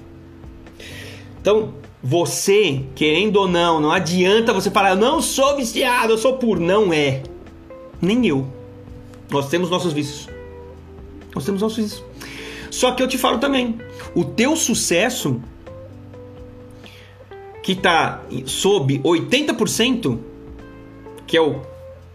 [1.42, 6.38] Então, você, querendo ou não, não adianta você falar, eu não sou viciado, eu sou
[6.38, 6.62] puro.
[6.62, 7.24] Não é.
[8.02, 8.48] Nem eu.
[9.30, 10.30] Nós temos nossos vícios.
[11.36, 12.04] Nós temos nossos vícios.
[12.72, 13.78] Só que eu te falo também,
[14.16, 15.42] o teu sucesso
[17.70, 20.18] que está sob 80%,
[21.28, 21.62] que é o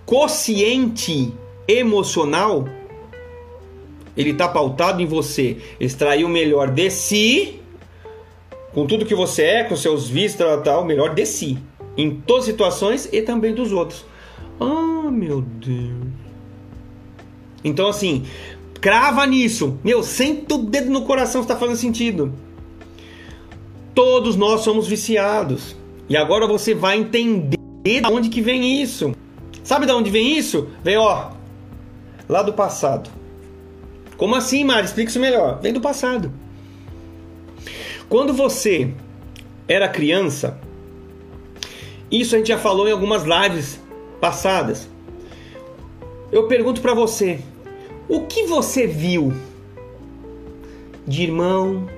[0.04, 1.32] quociente
[1.68, 2.68] emocional,
[4.16, 7.60] ele está pautado em você extrair o melhor de si,
[8.72, 11.56] com tudo que você é, com seus vícios, tal, tal, o melhor de si,
[11.96, 14.04] em todas as situações e também dos outros.
[14.58, 16.08] Ah, meu Deus.
[17.62, 18.24] Então, assim,
[18.80, 19.78] crava nisso.
[19.84, 22.34] Meu, senta o dedo no coração se está fazendo sentido.
[23.94, 25.76] Todos nós somos viciados.
[26.08, 29.14] E agora você vai entender de onde que vem isso.
[29.62, 30.68] Sabe de onde vem isso?
[30.82, 31.30] Vem, ó,
[32.28, 33.08] lá do passado.
[34.16, 34.86] Como assim, Mari?
[34.86, 35.60] Explica isso melhor.
[35.60, 36.32] Vem do passado.
[38.08, 38.92] Quando você
[39.66, 40.58] era criança,
[42.10, 43.80] isso a gente já falou em algumas lives
[44.20, 44.88] passadas.
[46.30, 47.40] Eu pergunto para você,
[48.08, 49.32] o que você viu
[51.06, 51.88] de irmão?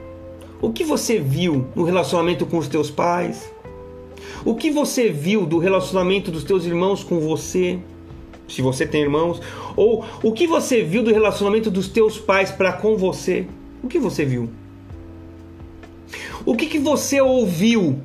[0.67, 3.49] O que você viu no relacionamento com os teus pais?
[4.45, 7.79] O que você viu do relacionamento dos teus irmãos com você?
[8.49, 9.41] Se você tem irmãos,
[9.77, 13.47] ou o que você viu do relacionamento dos teus pais para com você?
[13.81, 14.51] O que você viu?
[16.45, 18.01] O que, que você ouviu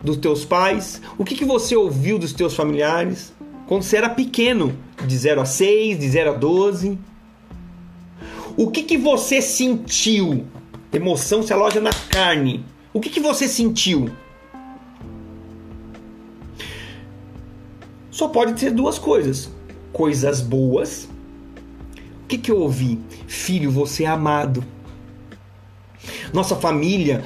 [0.00, 1.00] dos teus pais?
[1.16, 3.32] O que, que você ouviu dos teus familiares?
[3.68, 6.98] Quando você era pequeno, de 0 a 6, de 0 a 12.
[8.56, 10.44] O que, que você sentiu?
[10.92, 12.64] Emoção se aloja na carne.
[12.92, 14.10] O que, que você sentiu?
[18.22, 19.50] só pode ser duas coisas:
[19.92, 21.08] coisas boas.
[22.22, 23.00] O que, que eu ouvi?
[23.26, 24.64] Filho, você é amado.
[26.32, 27.24] Nossa família,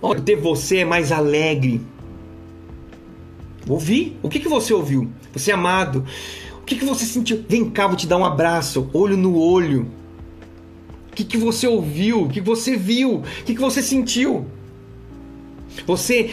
[0.00, 1.80] olha, ter você é mais alegre.
[3.66, 4.16] Ouvi?
[4.22, 5.10] O que, que você ouviu?
[5.32, 6.04] Você é amado.
[6.60, 7.44] O que, que você sentiu?
[7.48, 9.90] Vem cá, vou te dar um abraço, olho no olho.
[11.10, 12.22] O que, que você ouviu?
[12.22, 13.16] O que você viu?
[13.16, 14.46] O que, que você sentiu?
[15.86, 16.30] Você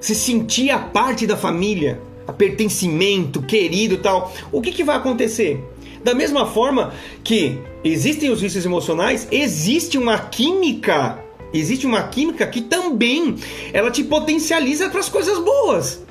[0.00, 2.00] se sentia parte da família?
[2.26, 5.62] a pertencimento, querido tal, o que, que vai acontecer?
[6.02, 11.18] Da mesma forma que existem os vícios emocionais, existe uma química,
[11.52, 13.36] existe uma química que também
[13.72, 16.04] ela te potencializa para as coisas boas.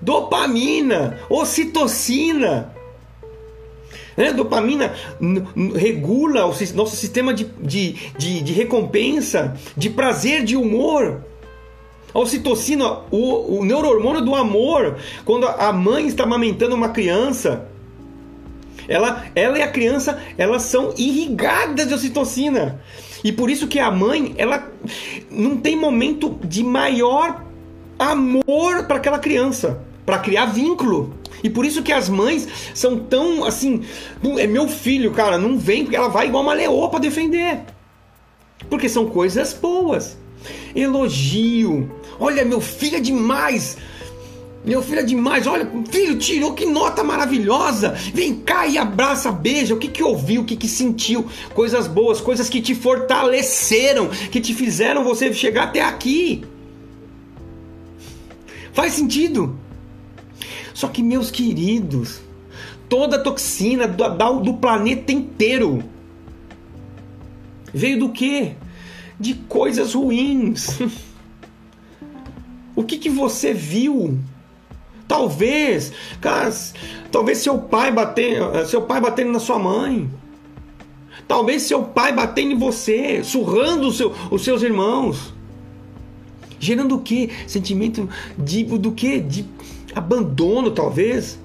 [0.00, 2.72] Dopamina, ocitocina,
[4.18, 4.32] né?
[4.32, 4.92] Dopamina
[5.76, 11.22] regula o nosso sistema de, de, de, de recompensa, de prazer, de humor.
[12.12, 17.68] A ocitocina, o, o neurohormônio do amor, quando a mãe está amamentando uma criança,
[18.88, 22.80] ela, ela e a criança, elas são irrigadas de ocitocina.
[23.22, 24.68] E por isso que a mãe, ela
[25.30, 27.44] não tem momento de maior
[27.96, 31.14] amor para aquela criança, para criar vínculo.
[31.42, 33.84] E por isso que as mães são tão assim,
[34.38, 37.60] é meu filho, cara, não vem porque ela vai igual uma leoa para defender.
[38.68, 40.16] Porque são coisas boas.
[40.74, 43.76] Elogio, Olha, meu filho é demais.
[44.64, 45.46] Meu filho é demais.
[45.46, 47.90] Olha, filho, tirou que nota maravilhosa.
[48.12, 49.74] Vem cá e abraça, beija.
[49.74, 51.26] O que que ouviu, o que que sentiu?
[51.54, 56.44] Coisas boas, coisas que te fortaleceram, que te fizeram você chegar até aqui.
[58.72, 59.58] Faz sentido?
[60.78, 62.20] Só que, meus queridos,
[62.88, 64.04] toda a toxina do,
[64.40, 65.82] do planeta inteiro.
[67.74, 68.52] Veio do quê?
[69.18, 70.78] De coisas ruins.
[72.76, 74.20] o que, que você viu?
[75.08, 76.54] Talvez, cara,
[77.10, 80.08] talvez seu pai batendo, seu pai batendo na sua mãe.
[81.26, 85.34] Talvez seu pai batendo em você, surrando seu, os seus irmãos.
[86.60, 87.30] Gerando o quê?
[87.48, 88.08] Sentimento
[88.38, 89.18] de do quê?
[89.18, 89.44] De
[89.94, 91.38] abandono, talvez.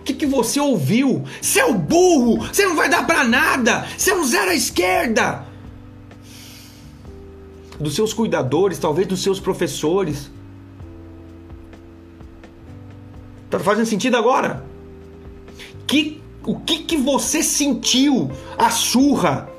[0.00, 1.24] O que, que você ouviu?
[1.42, 2.46] Seu burro!
[2.46, 3.86] Você não vai dar para nada!
[3.96, 5.44] Você é um zero à esquerda!
[7.78, 10.30] Dos seus cuidadores, talvez dos seus professores.
[13.50, 14.64] Tá fazendo sentido agora?
[15.86, 18.30] Que, o que, que você sentiu?
[18.56, 19.55] A surra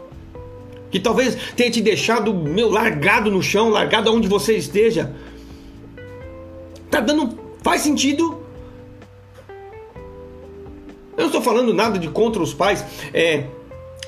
[0.90, 5.14] que talvez tenha te deixado meu largado no chão, largado aonde você esteja.
[6.90, 8.44] Tá dando faz sentido?
[11.18, 13.46] Eu não estou falando nada de contra os pais é,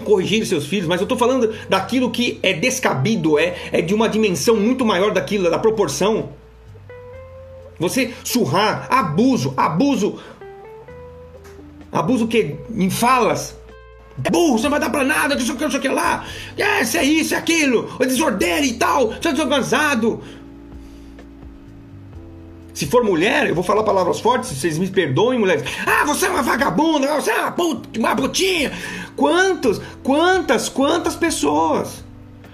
[0.05, 4.07] corrigir seus filhos, mas eu estou falando daquilo que é descabido, é, é de uma
[4.07, 6.30] dimensão muito maior daquilo, da proporção.
[7.80, 10.19] Você surrar, abuso, abuso,
[11.91, 13.59] abuso que em falas,
[14.32, 15.89] burro, você não vai dar pra nada, não sei o que, não sei o que
[15.89, 16.26] lá.
[16.57, 20.22] É, isso é isso, é aquilo, o desordeiro e tal, você é desorganizado.
[22.74, 25.63] Se for mulher, eu vou falar palavras fortes, vocês me perdoem, mulheres.
[25.86, 28.72] Ah, você é uma vagabunda, você é uma, puta, uma putinha.
[29.17, 32.05] Quantos, quantas, quantas pessoas?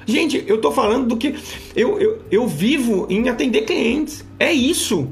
[0.05, 1.35] Gente, eu tô falando do que
[1.75, 4.25] eu, eu, eu vivo em atender clientes.
[4.39, 5.07] É isso.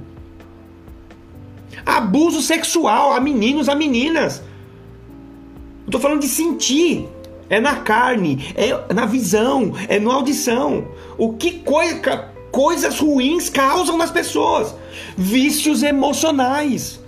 [1.85, 4.41] Abuso sexual a meninos, a meninas.
[5.85, 7.07] Eu tô falando de sentir.
[7.49, 10.87] É na carne, é na visão, é na audição.
[11.17, 14.73] O que coisa, coisas ruins causam nas pessoas?
[15.15, 16.99] Vícios emocionais.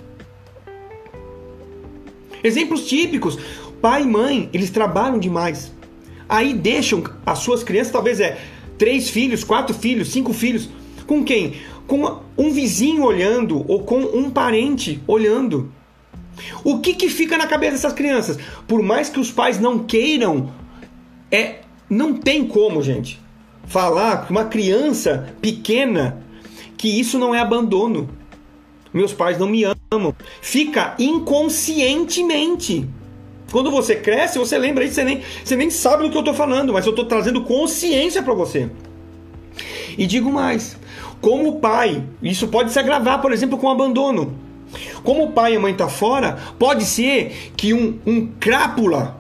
[2.44, 3.40] Exemplos típicos:
[3.82, 5.72] pai e mãe, eles trabalham demais.
[6.28, 8.38] Aí deixam as suas crianças, talvez é
[8.78, 10.70] três filhos, quatro filhos, cinco filhos.
[11.08, 11.56] Com quem?
[11.88, 15.72] Com um vizinho olhando ou com um parente olhando.
[16.64, 18.38] O que, que fica na cabeça dessas crianças?
[18.68, 20.50] Por mais que os pais não queiram,
[21.32, 21.60] é
[21.90, 23.20] não tem como, gente,
[23.68, 26.24] falar para uma criança pequena
[26.78, 28.10] que isso não é abandono.
[28.94, 30.16] Meus pais não me amam.
[30.42, 32.88] Fica inconscientemente.
[33.52, 36.34] Quando você cresce, você lembra isso, você nem, você nem sabe do que eu estou
[36.34, 38.70] falando, mas eu estou trazendo consciência para você.
[39.98, 40.78] E digo mais:
[41.22, 44.35] como pai, isso pode se agravar, por exemplo, com abandono.
[45.06, 49.18] Como o pai e a mãe estão tá fora, pode ser que um, um crápula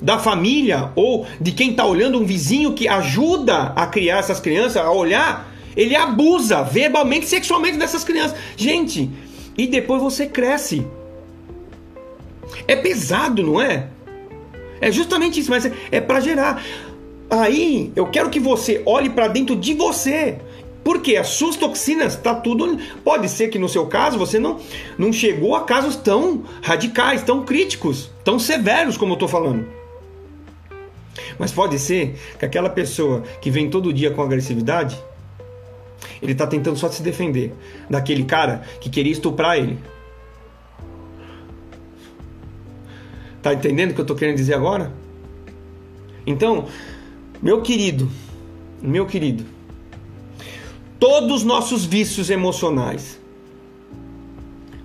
[0.00, 4.78] da família ou de quem está olhando, um vizinho que ajuda a criar essas crianças,
[4.78, 8.38] a olhar, ele abusa verbalmente, sexualmente dessas crianças.
[8.56, 9.10] Gente,
[9.58, 10.86] e depois você cresce.
[12.66, 13.88] É pesado, não é?
[14.80, 16.62] É justamente isso, mas é, é para gerar.
[17.28, 20.38] Aí eu quero que você olhe para dentro de você.
[20.82, 22.78] Porque as suas toxinas está tudo.
[23.04, 24.58] Pode ser que no seu caso você não,
[24.98, 29.66] não chegou a casos tão radicais, tão críticos, tão severos como eu estou falando.
[31.38, 34.98] Mas pode ser que aquela pessoa que vem todo dia com agressividade,
[36.22, 37.52] ele está tentando só se defender
[37.88, 39.78] daquele cara que queria estuprar ele.
[43.42, 44.92] Tá entendendo o que eu estou querendo dizer agora?
[46.26, 46.66] Então,
[47.42, 48.10] meu querido,
[48.82, 49.44] meu querido,
[51.00, 53.18] Todos os nossos vícios emocionais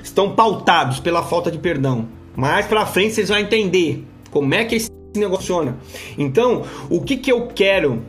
[0.01, 2.07] estão pautados pela falta de perdão.
[2.37, 4.01] Mais para frente vocês vão entender
[4.31, 5.77] como é que esse negócio funciona.
[6.17, 8.01] Então, o que, que eu quero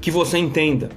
[0.00, 0.90] que você entenda?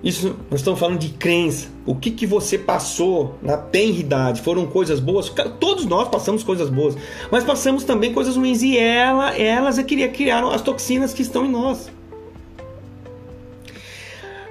[0.00, 1.66] Isso nós estamos falando de crença.
[1.84, 4.42] O que, que você passou na tenridade?
[4.42, 5.28] Foram coisas boas?
[5.58, 6.96] Todos nós passamos coisas boas,
[7.32, 11.44] mas passamos também coisas ruins e ela, elas é que criaram as toxinas que estão
[11.44, 11.95] em nós.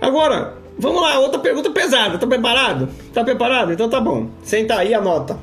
[0.06, 2.20] Agora, vamos lá, outra pergunta pesada.
[2.20, 2.90] Tá preparado?
[3.12, 3.74] Tá preparado?
[3.74, 4.30] Então tá bom.
[4.44, 5.40] Senta aí, anota.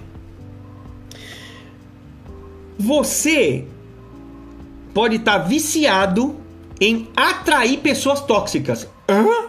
[2.79, 3.67] Você
[4.95, 6.37] pode estar tá viciado
[6.81, 8.89] em atrair pessoas tóxicas.
[9.09, 9.49] Hã?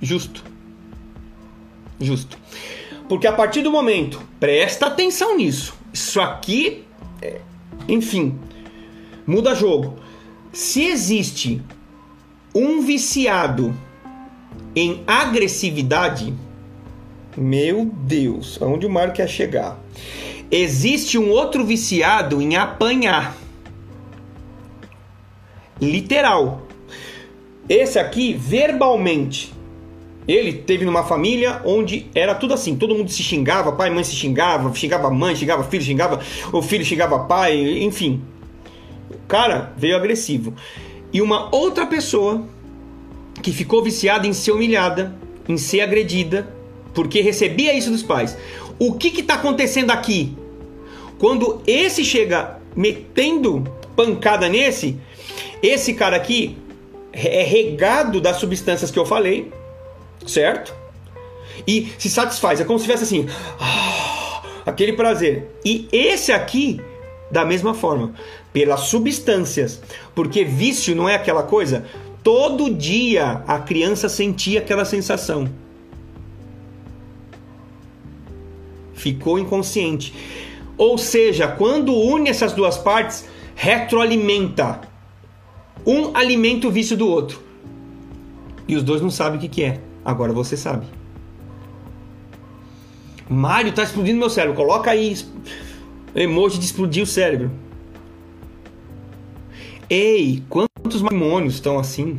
[0.00, 0.44] Justo.
[1.98, 2.38] Justo.
[3.08, 5.74] Porque a partir do momento, presta atenção nisso.
[5.92, 6.84] Isso aqui,
[7.20, 7.40] é,
[7.88, 8.38] enfim,
[9.26, 9.96] muda jogo.
[10.52, 11.60] Se existe
[12.54, 13.74] um viciado
[14.74, 16.32] em agressividade,
[17.36, 19.78] meu Deus, aonde o Mário quer chegar?
[20.50, 23.36] Existe um outro viciado em apanhar.
[25.80, 26.62] Literal.
[27.68, 29.52] Esse aqui, verbalmente.
[30.26, 34.04] Ele teve numa família onde era tudo assim, todo mundo se xingava, pai e mãe
[34.04, 36.20] se xingava, xingava mãe, xingava filho, xingava
[36.52, 38.22] o filho, xingava pai, enfim.
[39.10, 40.52] O cara veio agressivo.
[41.12, 42.44] E uma outra pessoa
[43.42, 45.14] que ficou viciada em ser humilhada,
[45.48, 46.48] em ser agredida,
[46.94, 48.36] porque recebia isso dos pais.
[48.78, 50.36] O que está acontecendo aqui?
[51.18, 53.64] Quando esse chega metendo
[53.96, 54.96] pancada nesse,
[55.62, 56.56] esse cara aqui
[57.12, 59.50] é regado das substâncias que eu falei,
[60.26, 60.72] certo?
[61.66, 63.26] E se satisfaz, é como se tivesse assim,
[63.58, 65.50] ah, aquele prazer.
[65.64, 66.80] E esse aqui,
[67.30, 68.14] da mesma forma,
[68.52, 69.80] pelas substâncias,
[70.14, 71.84] porque vício não é aquela coisa.
[72.28, 75.48] Todo dia a criança sentia aquela sensação.
[78.92, 80.12] Ficou inconsciente.
[80.76, 84.82] Ou seja, quando une essas duas partes, retroalimenta.
[85.86, 87.40] Um alimenta o vício do outro.
[88.68, 89.80] E os dois não sabem o que, que é.
[90.04, 90.86] Agora você sabe.
[93.26, 94.54] Mário, tá explodindo meu cérebro.
[94.54, 95.16] Coloca aí
[96.14, 97.50] emoji de explodir o cérebro.
[99.88, 100.42] Ei,
[100.82, 102.18] quantos matrimônios estão assim?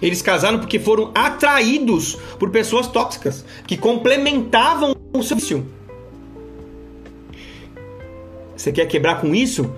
[0.00, 5.66] Eles casaram porque foram atraídos por pessoas tóxicas que complementavam o seu vício.
[8.56, 9.70] Você quer quebrar com isso?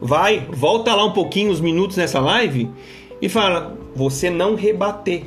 [0.00, 2.70] Vai, volta lá um pouquinho os minutos nessa live
[3.20, 5.24] e fala: você não rebater.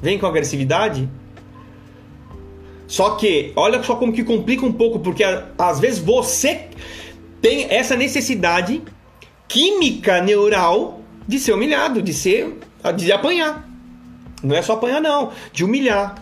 [0.00, 1.08] Vem com agressividade?
[2.86, 5.24] Só que, olha só como que complica um pouco, porque
[5.56, 6.68] às vezes você
[7.40, 8.82] tem essa necessidade
[9.52, 12.58] química neural de ser humilhado, de ser
[12.96, 13.68] de apanhar.
[14.42, 16.14] Não é só apanhar não, de humilhar.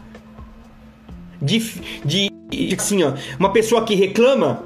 [1.41, 1.59] De,
[2.05, 2.29] de
[2.77, 4.65] assim, ó, uma pessoa que reclama,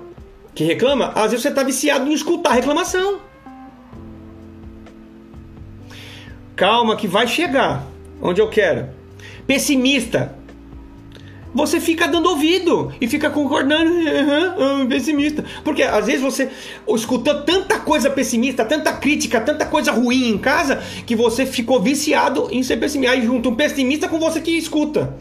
[0.55, 3.21] que reclama, às vezes você está viciado em escutar reclamação.
[6.57, 7.85] Calma que vai chegar
[8.23, 8.89] onde eu quero.
[9.47, 10.35] Pessimista.
[11.55, 15.45] Você fica dando ouvido e fica concordando, uhum, pessimista.
[15.63, 16.51] Porque às vezes você
[16.89, 22.49] escutou tanta coisa pessimista, tanta crítica, tanta coisa ruim em casa, que você ficou viciado
[22.51, 23.15] em ser pessimista.
[23.15, 25.17] Aí junta um pessimista com você que escuta.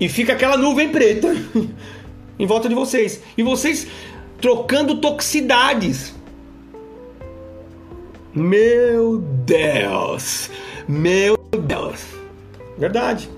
[0.00, 1.32] E fica aquela nuvem preta
[2.36, 3.22] em volta de vocês.
[3.38, 3.86] E vocês
[4.40, 6.12] trocando toxicidades.
[8.34, 10.50] Meu Deus!
[10.88, 12.00] Meu Deus!
[12.76, 13.28] Verdade.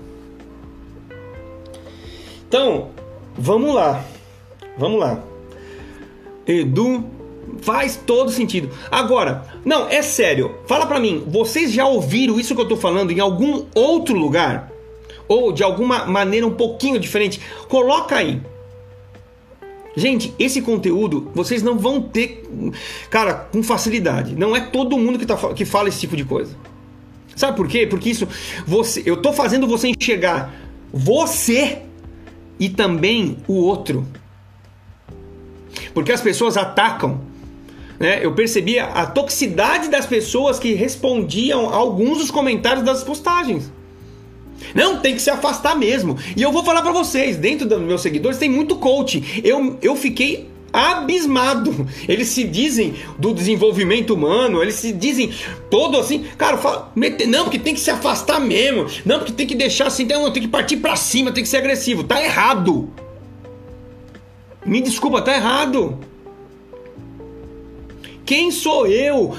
[2.55, 2.87] Então,
[3.37, 4.01] vamos lá.
[4.77, 5.21] Vamos lá.
[6.47, 7.03] Edu
[7.61, 8.69] faz todo sentido.
[8.89, 10.55] Agora, não, é sério.
[10.65, 14.71] Fala para mim, vocês já ouviram isso que eu tô falando em algum outro lugar?
[15.27, 17.41] Ou de alguma maneira um pouquinho diferente?
[17.67, 18.41] Coloca aí.
[19.93, 22.49] Gente, esse conteúdo vocês não vão ter,
[23.09, 24.33] cara, com facilidade.
[24.33, 26.55] Não é todo mundo que, tá, que fala esse tipo de coisa.
[27.35, 27.85] Sabe por quê?
[27.85, 28.25] Porque isso,
[28.65, 30.53] você, eu tô fazendo você enxergar
[30.93, 31.81] você
[32.59, 34.07] e também o outro.
[35.93, 37.21] Porque as pessoas atacam.
[37.99, 38.19] Né?
[38.21, 43.71] Eu percebia a toxicidade das pessoas que respondiam a alguns dos comentários das postagens.
[44.73, 46.17] Não, tem que se afastar mesmo.
[46.35, 49.41] E eu vou falar para vocês, dentro dos meus seguidores tem muito coach.
[49.43, 51.87] Eu, eu fiquei abismado.
[52.07, 55.33] Eles se dizem do desenvolvimento humano, eles se dizem
[55.69, 56.91] todo assim, cara, fala,
[57.27, 58.87] não, porque tem que se afastar mesmo.
[59.05, 61.57] Não, porque tem que deixar assim, não, tem que partir para cima, tem que ser
[61.57, 62.03] agressivo.
[62.03, 62.89] Tá errado.
[64.65, 65.97] Me desculpa, tá errado.
[68.25, 69.35] Quem sou eu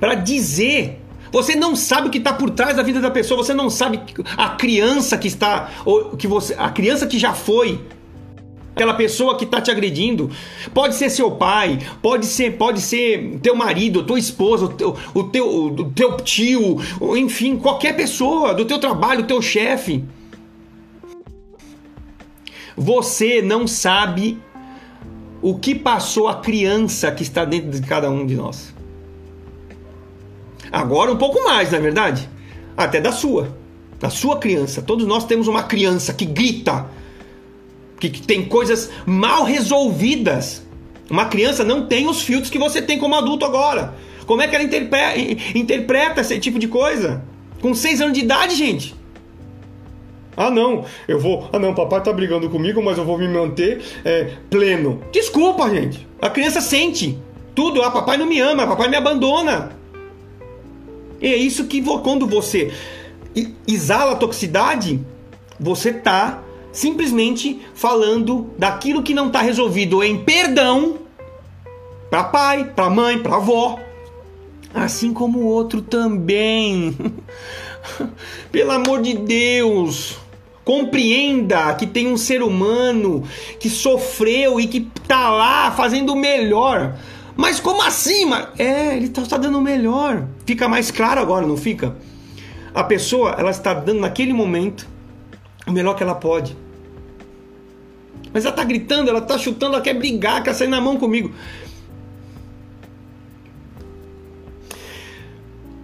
[0.00, 1.00] para dizer
[1.30, 4.00] você não sabe o que está por trás da vida da pessoa, você não sabe
[4.36, 7.80] a criança que está, ou que você, a criança que já foi,
[8.78, 10.30] aquela pessoa que está te agredindo.
[10.72, 15.24] Pode ser seu pai, pode ser, pode ser teu marido, tua esposa, o teu, o
[15.24, 16.76] teu, o teu tio,
[17.16, 20.04] enfim, qualquer pessoa do teu trabalho, teu chefe.
[22.76, 24.38] Você não sabe
[25.42, 28.72] o que passou a criança que está dentro de cada um de nós.
[30.70, 32.28] Agora um pouco mais, não é verdade?
[32.76, 33.56] Até da sua,
[33.98, 34.80] da sua criança.
[34.80, 36.86] Todos nós temos uma criança que grita,
[38.00, 40.66] que, tem coisas mal resolvidas.
[41.10, 43.94] Uma criança não tem os filtros que você tem como adulto agora.
[44.26, 44.64] Como é que ela
[45.54, 47.24] interpreta esse tipo de coisa?
[47.60, 48.94] Com seis anos de idade, gente.
[50.36, 51.48] Ah, não, eu vou.
[51.52, 55.02] Ah, não, papai tá brigando comigo, mas eu vou me manter é, pleno.
[55.10, 56.06] Desculpa, gente.
[56.20, 57.18] A criança sente
[57.54, 57.82] tudo.
[57.82, 59.72] Ah, papai não me ama, papai me abandona.
[61.20, 62.72] E é isso que quando você
[63.66, 65.00] exala a toxicidade,
[65.58, 66.40] você tá
[66.78, 70.98] simplesmente falando daquilo que não está resolvido em perdão
[72.08, 73.80] para pai, para mãe, para avó,
[74.72, 76.96] assim como o outro também.
[78.52, 80.18] Pelo amor de Deus,
[80.64, 83.24] compreenda que tem um ser humano
[83.58, 86.96] que sofreu e que tá lá fazendo o melhor.
[87.36, 88.24] Mas como assim?
[88.24, 88.48] Mas...
[88.56, 90.28] É, ele está tá dando o melhor.
[90.46, 91.96] Fica mais claro agora, não fica?
[92.72, 94.86] A pessoa, ela está dando naquele momento
[95.66, 96.56] o melhor que ela pode.
[98.32, 101.32] Mas ela está gritando, ela está chutando, ela quer brigar, quer sair na mão comigo.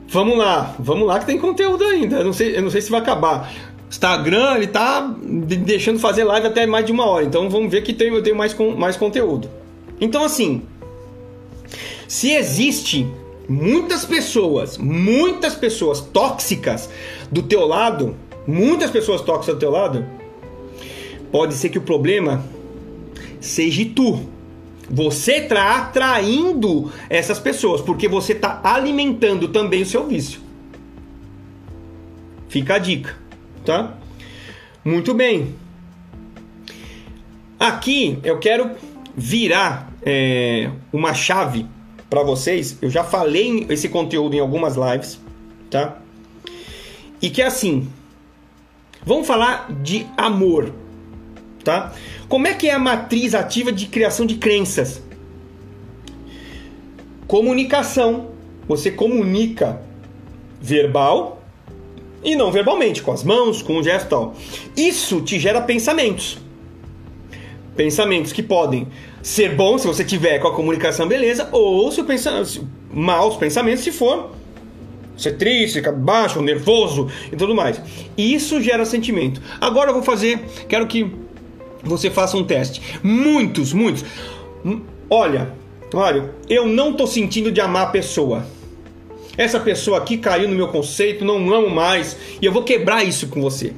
[0.08, 2.18] Vamos lá, vamos lá que tem conteúdo ainda.
[2.18, 3.52] Eu não sei, eu não sei se vai acabar.
[3.88, 7.24] Instagram, ele tá deixando fazer live até mais de uma hora.
[7.24, 9.50] Então vamos ver que tem, eu tenho mais, mais conteúdo.
[10.00, 10.62] Então, assim,
[12.06, 13.06] se existe
[13.48, 16.88] muitas pessoas, muitas pessoas tóxicas
[17.30, 18.16] do teu lado,
[18.46, 20.04] muitas pessoas tóxicas do teu lado,
[21.34, 22.44] pode ser que o problema
[23.40, 24.20] seja tu.
[24.88, 30.40] Você está atraindo essas pessoas, porque você está alimentando também o seu vício.
[32.48, 33.18] Fica a dica,
[33.64, 33.98] tá?
[34.84, 35.56] Muito bem.
[37.58, 38.70] Aqui eu quero
[39.16, 41.66] virar é, uma chave
[42.08, 42.78] para vocês.
[42.80, 45.18] Eu já falei esse conteúdo em algumas lives,
[45.68, 45.98] tá?
[47.20, 47.88] E que é assim.
[49.04, 50.83] Vamos falar de amor,
[51.64, 51.92] tá?
[52.28, 55.02] Como é que é a matriz ativa de criação de crenças?
[57.26, 58.28] Comunicação.
[58.68, 59.82] Você comunica
[60.60, 61.42] verbal
[62.22, 64.34] e não verbalmente, com as mãos, com o gesto tal.
[64.76, 66.38] Isso te gera pensamentos.
[67.76, 68.88] Pensamentos que podem
[69.22, 73.82] ser bons se você tiver com a comunicação beleza, ou se o pensamento, maus pensamentos
[73.82, 74.30] se for
[75.16, 77.80] ser triste, ficar baixo, nervoso e tudo mais.
[78.16, 79.40] Isso gera sentimento.
[79.60, 81.10] Agora eu vou fazer, quero que
[81.84, 82.80] você faça um teste.
[83.02, 84.04] Muitos, muitos.
[85.08, 85.52] Olha,
[85.92, 88.46] olha, eu não tô sentindo de amar a pessoa.
[89.36, 93.28] Essa pessoa aqui caiu no meu conceito, não amo mais e eu vou quebrar isso
[93.28, 93.72] com você.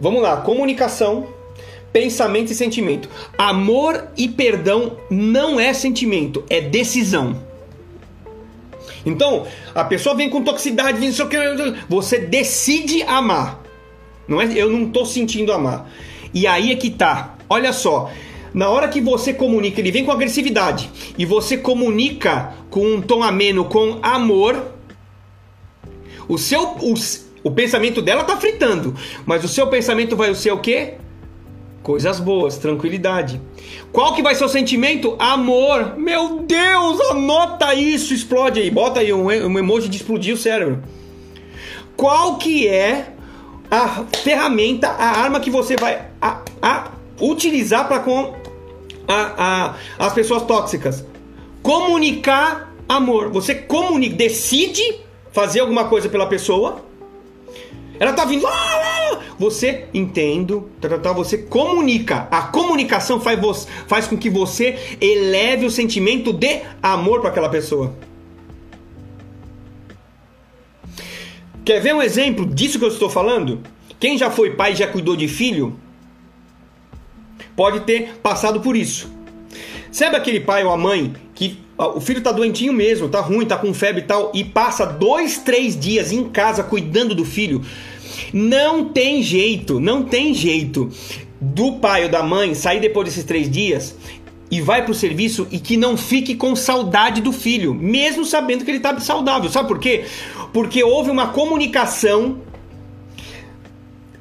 [0.00, 1.28] Vamos lá, comunicação,
[1.92, 3.08] pensamento e sentimento.
[3.36, 7.36] Amor e perdão não é sentimento, é decisão.
[9.04, 11.36] Então, a pessoa vem com toxicidade, vem que
[11.88, 13.59] você decide amar.
[14.26, 15.90] Não é, eu não estou sentindo amar.
[16.32, 17.36] E aí é que tá.
[17.48, 18.10] Olha só,
[18.54, 23.22] na hora que você comunica, ele vem com agressividade e você comunica com um tom
[23.22, 24.72] ameno, com amor,
[26.28, 26.94] o seu o,
[27.42, 28.94] o pensamento dela tá fritando,
[29.26, 30.94] mas o seu pensamento vai ser o quê?
[31.82, 33.40] Coisas boas, tranquilidade.
[33.90, 35.16] Qual que vai ser o sentimento?
[35.18, 35.96] Amor.
[35.96, 38.70] Meu Deus, anota isso, explode aí.
[38.70, 40.82] Bota aí um, um emoji de explodir o cérebro.
[41.96, 43.14] Qual que é
[43.70, 46.90] a ferramenta, a arma que você vai a, a
[47.20, 48.34] utilizar para com
[49.06, 51.04] a, a, as pessoas tóxicas.
[51.62, 53.30] Comunicar amor.
[53.30, 55.00] Você comunica, decide
[55.32, 56.84] fazer alguma coisa pela pessoa.
[57.98, 58.46] Ela tá vindo.
[59.38, 62.28] Você entendo, tá, tá, tá, você comunica.
[62.30, 67.94] A comunicação faz, faz com que você eleve o sentimento de amor para aquela pessoa.
[71.70, 73.60] Quer ver um exemplo disso que eu estou falando?
[74.00, 75.78] Quem já foi pai e já cuidou de filho
[77.54, 79.08] pode ter passado por isso.
[79.92, 83.56] Sabe aquele pai ou a mãe que o filho tá doentinho mesmo, tá ruim, tá
[83.56, 87.64] com febre e tal, e passa dois, três dias em casa cuidando do filho?
[88.32, 90.90] Não tem jeito, não tem jeito
[91.40, 93.94] do pai ou da mãe sair depois desses três dias
[94.50, 98.70] e vai pro serviço e que não fique com saudade do filho, mesmo sabendo que
[98.72, 99.48] ele tá saudável.
[99.48, 100.04] Sabe por quê?
[100.52, 102.38] Porque houve uma comunicação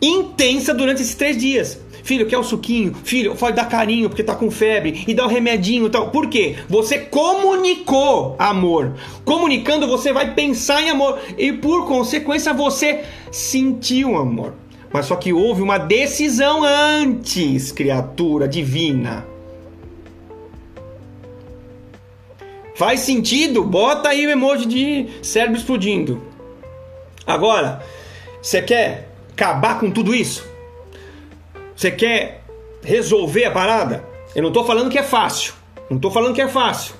[0.01, 1.79] intensa durante esses três dias.
[2.03, 2.95] Filho, quer um suquinho?
[3.03, 6.09] Filho, pode dar carinho porque tá com febre e dá um remedinho e tal.
[6.09, 6.55] Por quê?
[6.67, 8.95] Você comunicou amor.
[9.23, 14.53] Comunicando, você vai pensar em amor e por consequência você sentiu amor.
[14.91, 19.23] Mas só que houve uma decisão antes, criatura divina.
[22.79, 23.61] Faz sentido?
[23.61, 26.23] Bota aí o emoji de cérebro explodindo.
[27.27, 27.83] Agora,
[28.41, 30.47] você quer acabar com tudo isso?
[31.75, 32.41] Você quer
[32.81, 34.05] resolver a parada?
[34.33, 35.55] Eu não estou falando que é fácil.
[35.89, 36.95] Não estou falando que é fácil.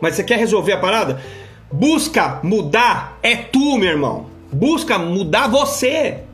[0.00, 1.22] Mas você quer resolver a parada?
[1.70, 3.20] Busca mudar.
[3.22, 4.26] É tu, meu irmão.
[4.52, 6.24] Busca mudar você.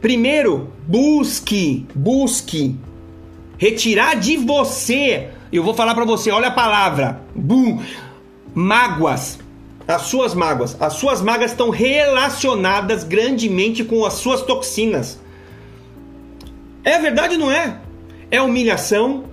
[0.00, 2.74] Primeiro, busque, busque
[3.56, 5.30] retirar de você.
[5.52, 7.20] Eu vou falar para você, olha a palavra.
[7.34, 7.82] Bum,
[8.54, 9.38] mágoas.
[9.86, 10.76] As suas mágoas.
[10.80, 15.18] As suas mágoas estão relacionadas grandemente com as suas toxinas.
[16.84, 17.78] É verdade não é?
[18.30, 19.24] É humilhação,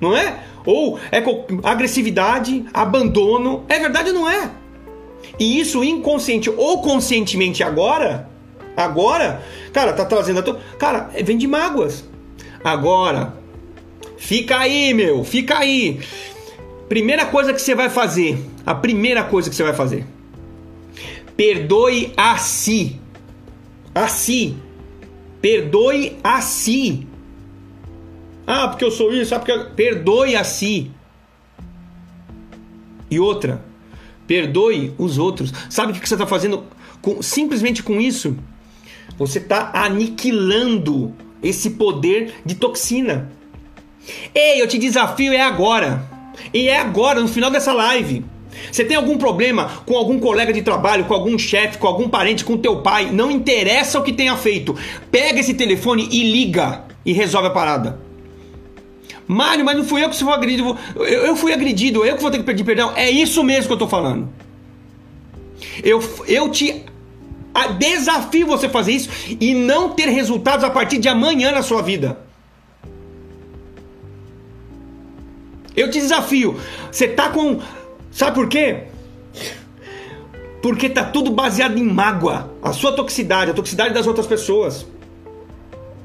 [0.00, 0.44] não é?
[0.64, 1.22] Ou é
[1.64, 3.64] agressividade, abandono.
[3.68, 4.50] É verdade não é?
[5.38, 8.28] E isso inconsciente ou conscientemente agora,
[8.76, 9.42] agora,
[9.72, 10.60] cara, tá trazendo a tua.
[10.78, 12.04] Cara, vem de mágoas.
[12.62, 13.39] Agora,
[14.20, 15.98] fica aí, meu, fica aí.
[16.88, 20.06] Primeira coisa que você vai fazer, a primeira coisa que você vai fazer,
[21.36, 23.00] perdoe a si.
[23.94, 24.56] A si.
[25.40, 27.06] Perdoe a si.
[28.46, 29.70] Ah, porque eu sou isso, ah, porque eu...
[29.70, 30.90] perdoe a si.
[33.10, 33.64] E outra,
[34.26, 35.52] perdoe os outros.
[35.70, 36.64] Sabe o que você está fazendo
[37.00, 38.36] com, simplesmente com isso?
[39.16, 43.30] Você está aniquilando esse poder de toxina.
[44.34, 46.02] Ei, eu te desafio é agora.
[46.52, 48.24] E é agora, no final dessa live.
[48.70, 52.44] Você tem algum problema com algum colega de trabalho, com algum chefe, com algum parente,
[52.44, 54.76] com teu pai, não interessa o que tenha feito.
[55.10, 58.00] Pega esse telefone e liga e resolve a parada.
[59.26, 60.76] Mário, mas não fui eu que fui agredido.
[60.96, 62.92] Eu, fui agredido, eu que vou ter que pedir perdão.
[62.96, 64.28] É isso mesmo que eu tô falando.
[65.84, 66.84] Eu, eu te
[67.78, 69.08] desafio você fazer isso
[69.40, 72.18] e não ter resultados a partir de amanhã na sua vida.
[75.76, 76.58] Eu te desafio.
[76.90, 77.60] Você tá com.
[78.10, 78.84] Sabe por quê?
[80.62, 82.50] Porque tá tudo baseado em mágoa.
[82.62, 84.86] A sua toxicidade, a toxicidade das outras pessoas.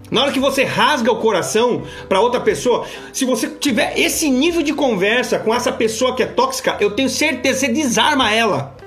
[0.09, 4.61] Na hora que você rasga o coração para outra pessoa, se você tiver esse nível
[4.61, 8.78] de conversa com essa pessoa que é tóxica, eu tenho certeza que você desarma ela.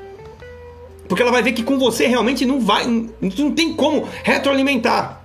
[1.08, 5.17] Porque ela vai ver que com você realmente não vai, não tem como retroalimentar.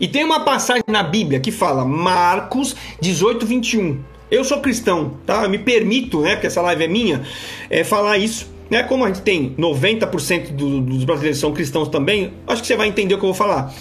[0.00, 4.00] E tem uma passagem na Bíblia que fala, Marcos 18, 21.
[4.30, 5.44] Eu sou cristão, tá?
[5.44, 7.22] Eu me permito, né, que essa live é minha,
[7.70, 8.52] é, falar isso.
[8.70, 8.82] Né?
[8.82, 12.88] Como a gente tem 90% do, dos brasileiros são cristãos também, acho que você vai
[12.88, 13.72] entender o que eu vou falar.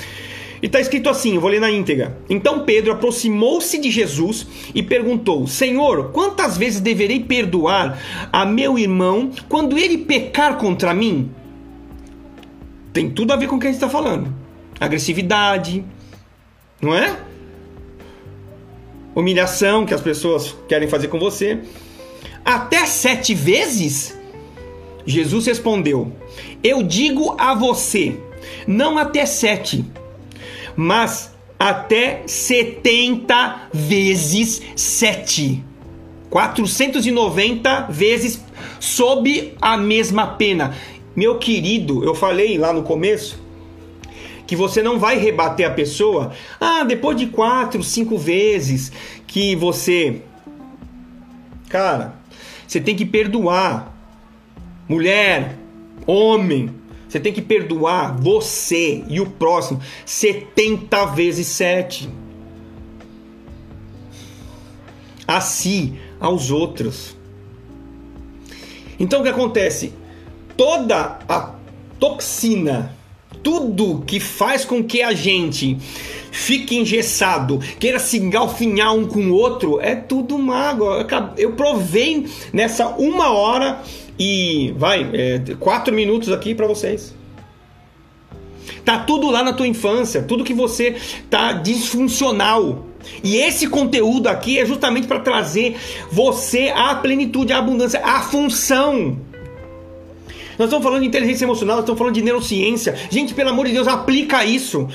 [0.62, 2.18] E está escrito assim, eu vou ler na íntegra.
[2.30, 8.00] Então Pedro aproximou-se de Jesus e perguntou: Senhor, quantas vezes deverei perdoar
[8.32, 11.30] a meu irmão quando ele pecar contra mim?
[12.94, 14.34] Tem tudo a ver com o que a gente está falando.
[14.80, 15.84] Agressividade,
[16.84, 17.18] não é?
[19.16, 21.60] Humilhação que as pessoas querem fazer com você.
[22.44, 24.18] Até sete vezes?
[25.06, 26.12] Jesus respondeu:
[26.64, 28.18] Eu digo a você,
[28.68, 29.86] não até sete
[30.76, 35.64] mas até 70 vezes 7.
[36.30, 38.44] 490 vezes
[38.80, 40.76] sob a mesma pena.
[41.16, 43.43] Meu querido, eu falei lá no começo
[44.54, 46.32] que você não vai rebater a pessoa.
[46.62, 48.92] Ah, depois de quatro, cinco vezes
[49.26, 50.22] que você.
[51.70, 52.14] Cara,
[52.68, 53.92] você tem que perdoar.
[54.88, 55.58] Mulher,
[56.06, 56.70] homem,
[57.10, 62.08] você tem que perdoar você e o próximo 70 vezes 7.
[65.28, 67.18] A si, aos outros.
[69.00, 69.94] Então o que acontece?
[70.56, 71.56] Toda a
[72.00, 72.96] toxina,
[73.44, 75.78] tudo que faz com que a gente
[76.32, 81.06] fique engessado, queira se engalfinhar um com o outro, é tudo mágoa.
[81.38, 83.82] Eu provei nessa uma hora
[84.18, 87.14] e vai, é, quatro minutos aqui para vocês.
[88.86, 90.96] Tá tudo lá na tua infância, tudo que você
[91.30, 92.86] tá disfuncional.
[93.24, 95.76] E esse conteúdo aqui é justamente para trazer
[96.12, 99.18] você à plenitude, à abundância, à função.
[100.58, 102.96] Nós estamos falando de inteligência emocional, nós estamos falando de neurociência.
[103.10, 104.88] Gente, pelo amor de Deus, aplica isso.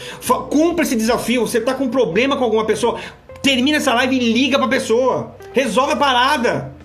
[0.50, 1.46] Cumpra esse desafio.
[1.46, 2.98] Você está com um problema com alguma pessoa,
[3.42, 5.36] termina essa live e liga para a pessoa.
[5.52, 6.76] Resolve a parada.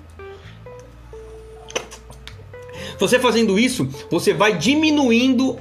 [3.00, 5.58] Você fazendo isso, você vai diminuindo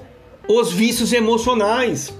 [0.49, 2.13] os vícios emocionais.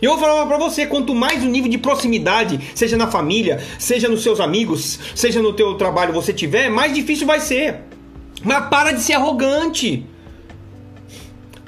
[0.00, 4.08] Eu vou falar para você, quanto mais o nível de proximidade, seja na família, seja
[4.08, 7.91] nos seus amigos, seja no teu trabalho você tiver, mais difícil vai ser.
[8.42, 10.06] Mas para de ser arrogante.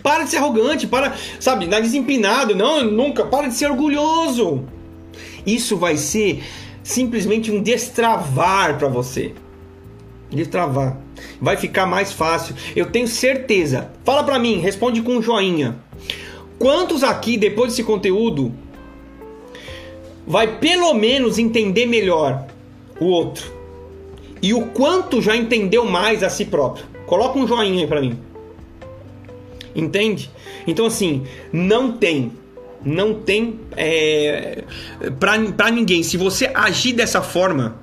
[0.03, 4.65] Para de ser arrogante, para, sabe, nariz empinado, não, nunca, para de ser orgulhoso.
[5.47, 6.43] Isso vai ser
[6.83, 9.33] simplesmente um destravar para você.
[10.31, 10.99] Destravar.
[11.41, 12.55] Vai ficar mais fácil.
[12.75, 13.91] Eu tenho certeza.
[14.05, 15.77] Fala para mim, responde com um joinha.
[16.59, 18.53] Quantos aqui depois desse conteúdo
[20.27, 22.47] vai pelo menos entender melhor
[23.01, 23.54] o outro?
[24.45, 26.85] E o quanto já entendeu mais a si próprio?
[27.07, 28.19] Coloca um joinha aí para mim.
[29.75, 30.31] Entende?
[30.67, 32.31] Então assim, não tem
[32.85, 34.65] não tem é,
[35.19, 36.03] para ninguém.
[36.03, 37.75] Se você agir dessa forma,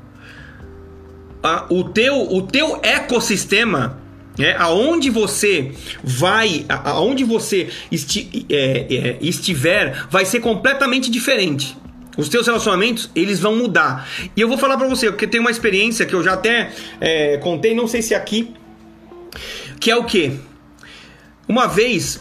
[1.42, 4.00] a, o, teu, o teu ecossistema,
[4.38, 5.72] é, aonde você
[6.04, 11.76] vai, aonde você esti, é, é, estiver, vai ser completamente diferente.
[12.18, 14.08] Os teus relacionamentos, eles vão mudar.
[14.36, 17.38] E eu vou falar para você, porque tem uma experiência que eu já até é,
[17.38, 18.54] contei, não sei se aqui,
[19.80, 20.34] Que é o quê?
[21.48, 22.18] Uma vez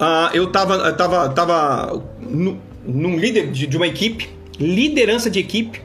[0.00, 4.28] uh, eu tava, tava, tava no, num líder de, de uma equipe,
[4.58, 5.80] liderança de equipe,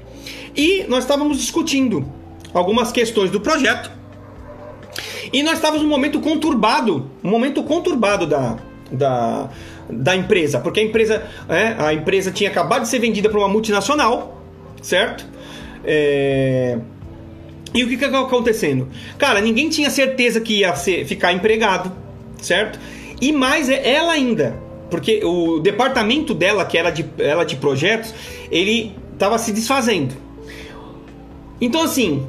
[0.55, 2.05] e nós estávamos discutindo
[2.53, 3.91] algumas questões do projeto.
[5.31, 8.57] E nós estávamos num momento conturbado, um momento conturbado da,
[8.91, 9.49] da,
[9.93, 13.47] da empresa, porque a empresa, é, a empresa tinha acabado de ser vendida para uma
[13.47, 14.41] multinacional,
[14.81, 15.25] certo?
[15.83, 16.77] É...
[17.73, 18.87] E o que que acontecendo?
[19.17, 21.91] Cara, ninguém tinha certeza que ia ser, ficar empregado,
[22.39, 22.79] certo?
[23.19, 24.55] E mais é ela ainda,
[24.91, 28.13] porque o departamento dela, que era de, ela de projetos,
[28.51, 30.13] ele estava se desfazendo.
[31.59, 32.27] Então assim,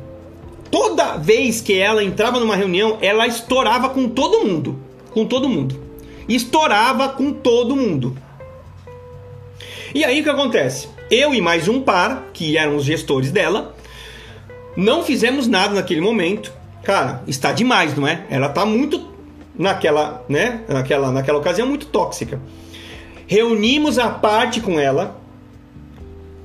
[0.70, 4.78] toda vez que ela entrava numa reunião, ela estourava com todo mundo,
[5.12, 5.83] com todo mundo.
[6.28, 8.16] Estourava com todo mundo.
[9.94, 10.88] E aí o que acontece?
[11.10, 13.74] Eu e mais um par, que eram os gestores dela,
[14.76, 16.52] não fizemos nada naquele momento.
[16.82, 18.26] Cara, está demais, não é?
[18.28, 19.08] Ela está muito
[19.56, 22.40] naquela, né, naquela, naquela ocasião muito tóxica.
[23.26, 25.18] Reunimos a parte com ela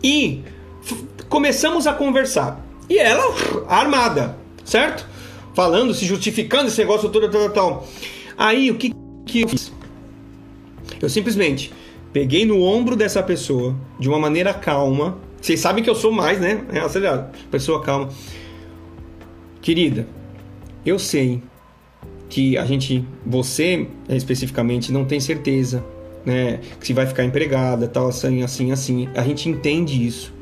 [0.04, 0.44] e
[1.28, 2.64] começamos a conversar.
[2.90, 3.24] E ela
[3.68, 5.08] armada, certo?
[5.54, 7.88] Falando, se justificando esse negócio todo, tal.
[8.38, 8.94] Aí o que
[9.32, 9.72] que eu fiz?
[11.02, 11.72] Eu simplesmente
[12.12, 15.18] peguei no ombro dessa pessoa de uma maneira calma.
[15.42, 16.64] Vocês sabem que eu sou mais, né?
[16.72, 17.34] É acelerado.
[17.50, 18.10] Pessoa calma.
[19.62, 20.08] Querida,
[20.86, 21.42] eu sei
[22.30, 25.84] que a gente, você especificamente, não tem certeza,
[26.26, 26.60] né?
[26.80, 29.10] Que se vai ficar empregada, tal, assim, assim, assim.
[29.16, 30.34] A gente entende isso.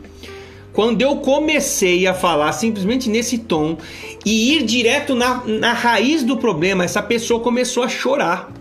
[0.74, 3.78] Quando eu comecei a falar simplesmente nesse tom
[4.24, 8.52] e ir direto na, na raiz do problema, essa pessoa começou a chorar.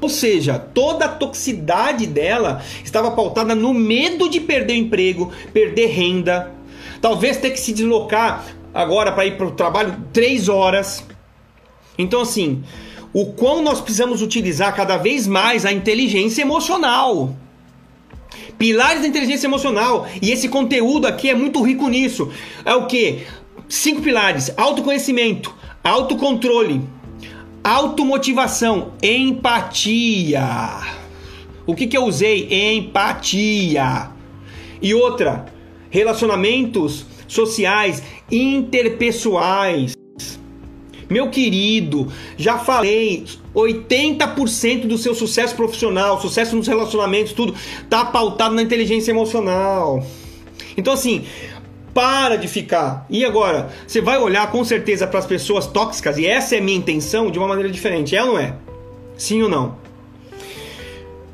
[0.00, 6.52] Ou seja, toda a toxicidade dela estava pautada no medo de perder emprego, perder renda,
[7.00, 11.04] talvez ter que se deslocar agora para ir para o trabalho três horas.
[11.98, 12.62] Então, assim,
[13.12, 17.34] o quão nós precisamos utilizar cada vez mais a inteligência emocional.
[18.56, 20.06] Pilares da inteligência emocional.
[20.22, 22.30] E esse conteúdo aqui é muito rico nisso.
[22.64, 23.26] É o que?
[23.68, 26.82] Cinco pilares: autoconhecimento, autocontrole,
[27.62, 30.46] automotivação, empatia.
[31.66, 32.48] O que, que eu usei?
[32.74, 34.10] Empatia.
[34.82, 35.46] E outra,
[35.90, 39.94] relacionamentos sociais, interpessoais.
[41.08, 42.06] Meu querido,
[42.36, 47.54] já falei, 80% do seu sucesso profissional, sucesso nos relacionamentos, tudo
[47.88, 50.04] tá pautado na inteligência emocional.
[50.76, 51.24] Então assim,
[51.94, 53.06] para de ficar.
[53.10, 56.76] E agora, você vai olhar com certeza para as pessoas tóxicas e essa é minha
[56.76, 58.54] intenção de uma maneira diferente, é ou não é?
[59.16, 59.76] Sim ou não?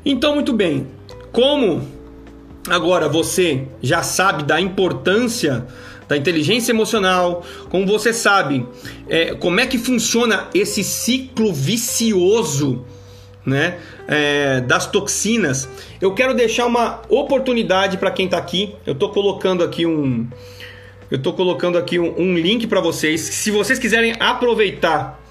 [0.05, 0.87] Então, muito bem.
[1.31, 1.87] Como
[2.69, 5.65] agora você já sabe da importância
[6.07, 8.65] da inteligência emocional, como você sabe,
[9.09, 12.85] é, como é que funciona esse ciclo vicioso
[13.47, 13.77] né,
[14.09, 15.69] é, das toxinas,
[16.01, 18.75] eu quero deixar uma oportunidade para quem está aqui.
[18.85, 20.27] Eu estou colocando aqui um,
[21.09, 23.21] eu estou colocando aqui um, um link para vocês.
[23.21, 25.23] Se vocês quiserem aproveitar,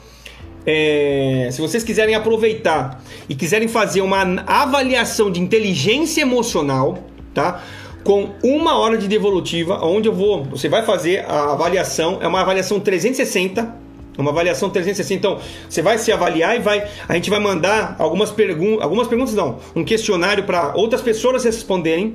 [0.64, 7.05] é, se vocês quiserem aproveitar e quiserem fazer uma avaliação de inteligência emocional,
[7.35, 7.62] tá?
[8.03, 12.41] com uma hora de devolutiva, onde eu vou, você vai fazer a avaliação, é uma
[12.41, 13.86] avaliação 360,
[14.19, 15.14] uma avaliação 360.
[15.14, 19.35] Então, você vai se avaliar e vai, a gente vai mandar algumas perguntas, algumas perguntas
[19.35, 22.14] não, um questionário para outras pessoas responderem.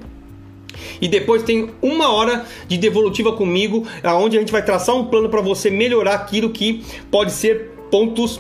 [1.01, 5.29] E depois tem uma hora de devolutiva comigo, aonde a gente vai traçar um plano
[5.29, 8.39] para você melhorar aquilo que pode ser pontos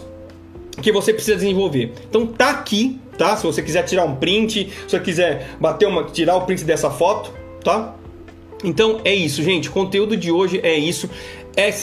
[0.81, 1.93] que você precisa desenvolver.
[2.09, 3.35] Então tá aqui, tá?
[3.35, 6.89] Se você quiser tirar um print, se você quiser bater uma, tirar o print dessa
[6.89, 7.33] foto,
[7.63, 7.95] tá?
[8.63, 9.69] Então é isso, gente.
[9.69, 11.09] O conteúdo de hoje é isso.
[11.55, 11.73] É,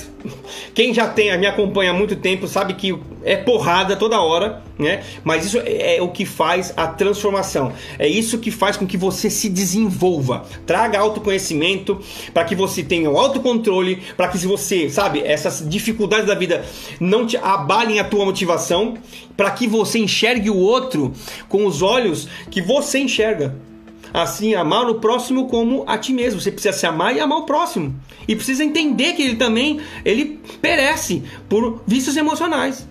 [0.73, 5.03] quem já tem, me acompanha há muito tempo sabe que é porrada toda hora, né?
[5.23, 7.73] Mas isso é, é o que faz a transformação.
[7.99, 10.47] É isso que faz com que você se desenvolva.
[10.67, 12.01] Traga autoconhecimento
[12.33, 16.65] para que você tenha o autocontrole, para que se você, sabe, essas dificuldades da vida
[16.99, 18.95] não te abalem a tua motivação,
[19.37, 21.13] para que você enxergue o outro
[21.49, 23.68] com os olhos que você enxerga.
[24.13, 26.41] Assim, amar o próximo como a ti mesmo.
[26.41, 27.95] Você precisa se amar e amar o próximo.
[28.27, 32.87] E precisa entender que ele também ele perece por vícios emocionais.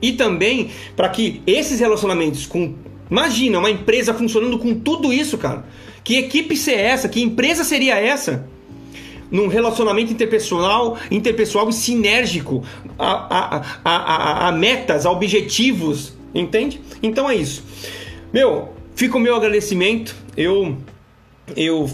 [0.00, 2.74] E também para que esses relacionamentos com
[3.10, 5.64] imagina uma empresa funcionando com tudo isso, cara.
[6.04, 7.08] Que equipe seria essa?
[7.08, 8.48] Que empresa seria essa?
[9.30, 12.64] Num relacionamento interpessoal, interpessoal e sinérgico
[12.98, 16.80] a, a, a, a, metas, a objetivos, entende?
[17.02, 17.62] Então é isso.
[18.32, 20.12] Meu, Fica o meu agradecimento.
[20.36, 20.76] Eu
[21.56, 21.88] eu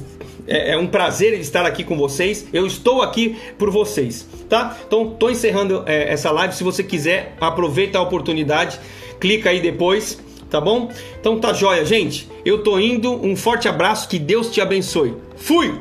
[0.47, 2.47] é, é, um prazer estar aqui com vocês.
[2.51, 4.75] Eu estou aqui por vocês, tá?
[4.87, 6.55] Então, tô encerrando é, essa live.
[6.55, 8.81] Se você quiser, aproveita a oportunidade,
[9.21, 10.91] clica aí depois, tá bom?
[11.21, 12.27] Então tá joia, gente.
[12.43, 13.13] Eu tô indo.
[13.23, 15.15] Um forte abraço, que Deus te abençoe.
[15.37, 15.79] Fui!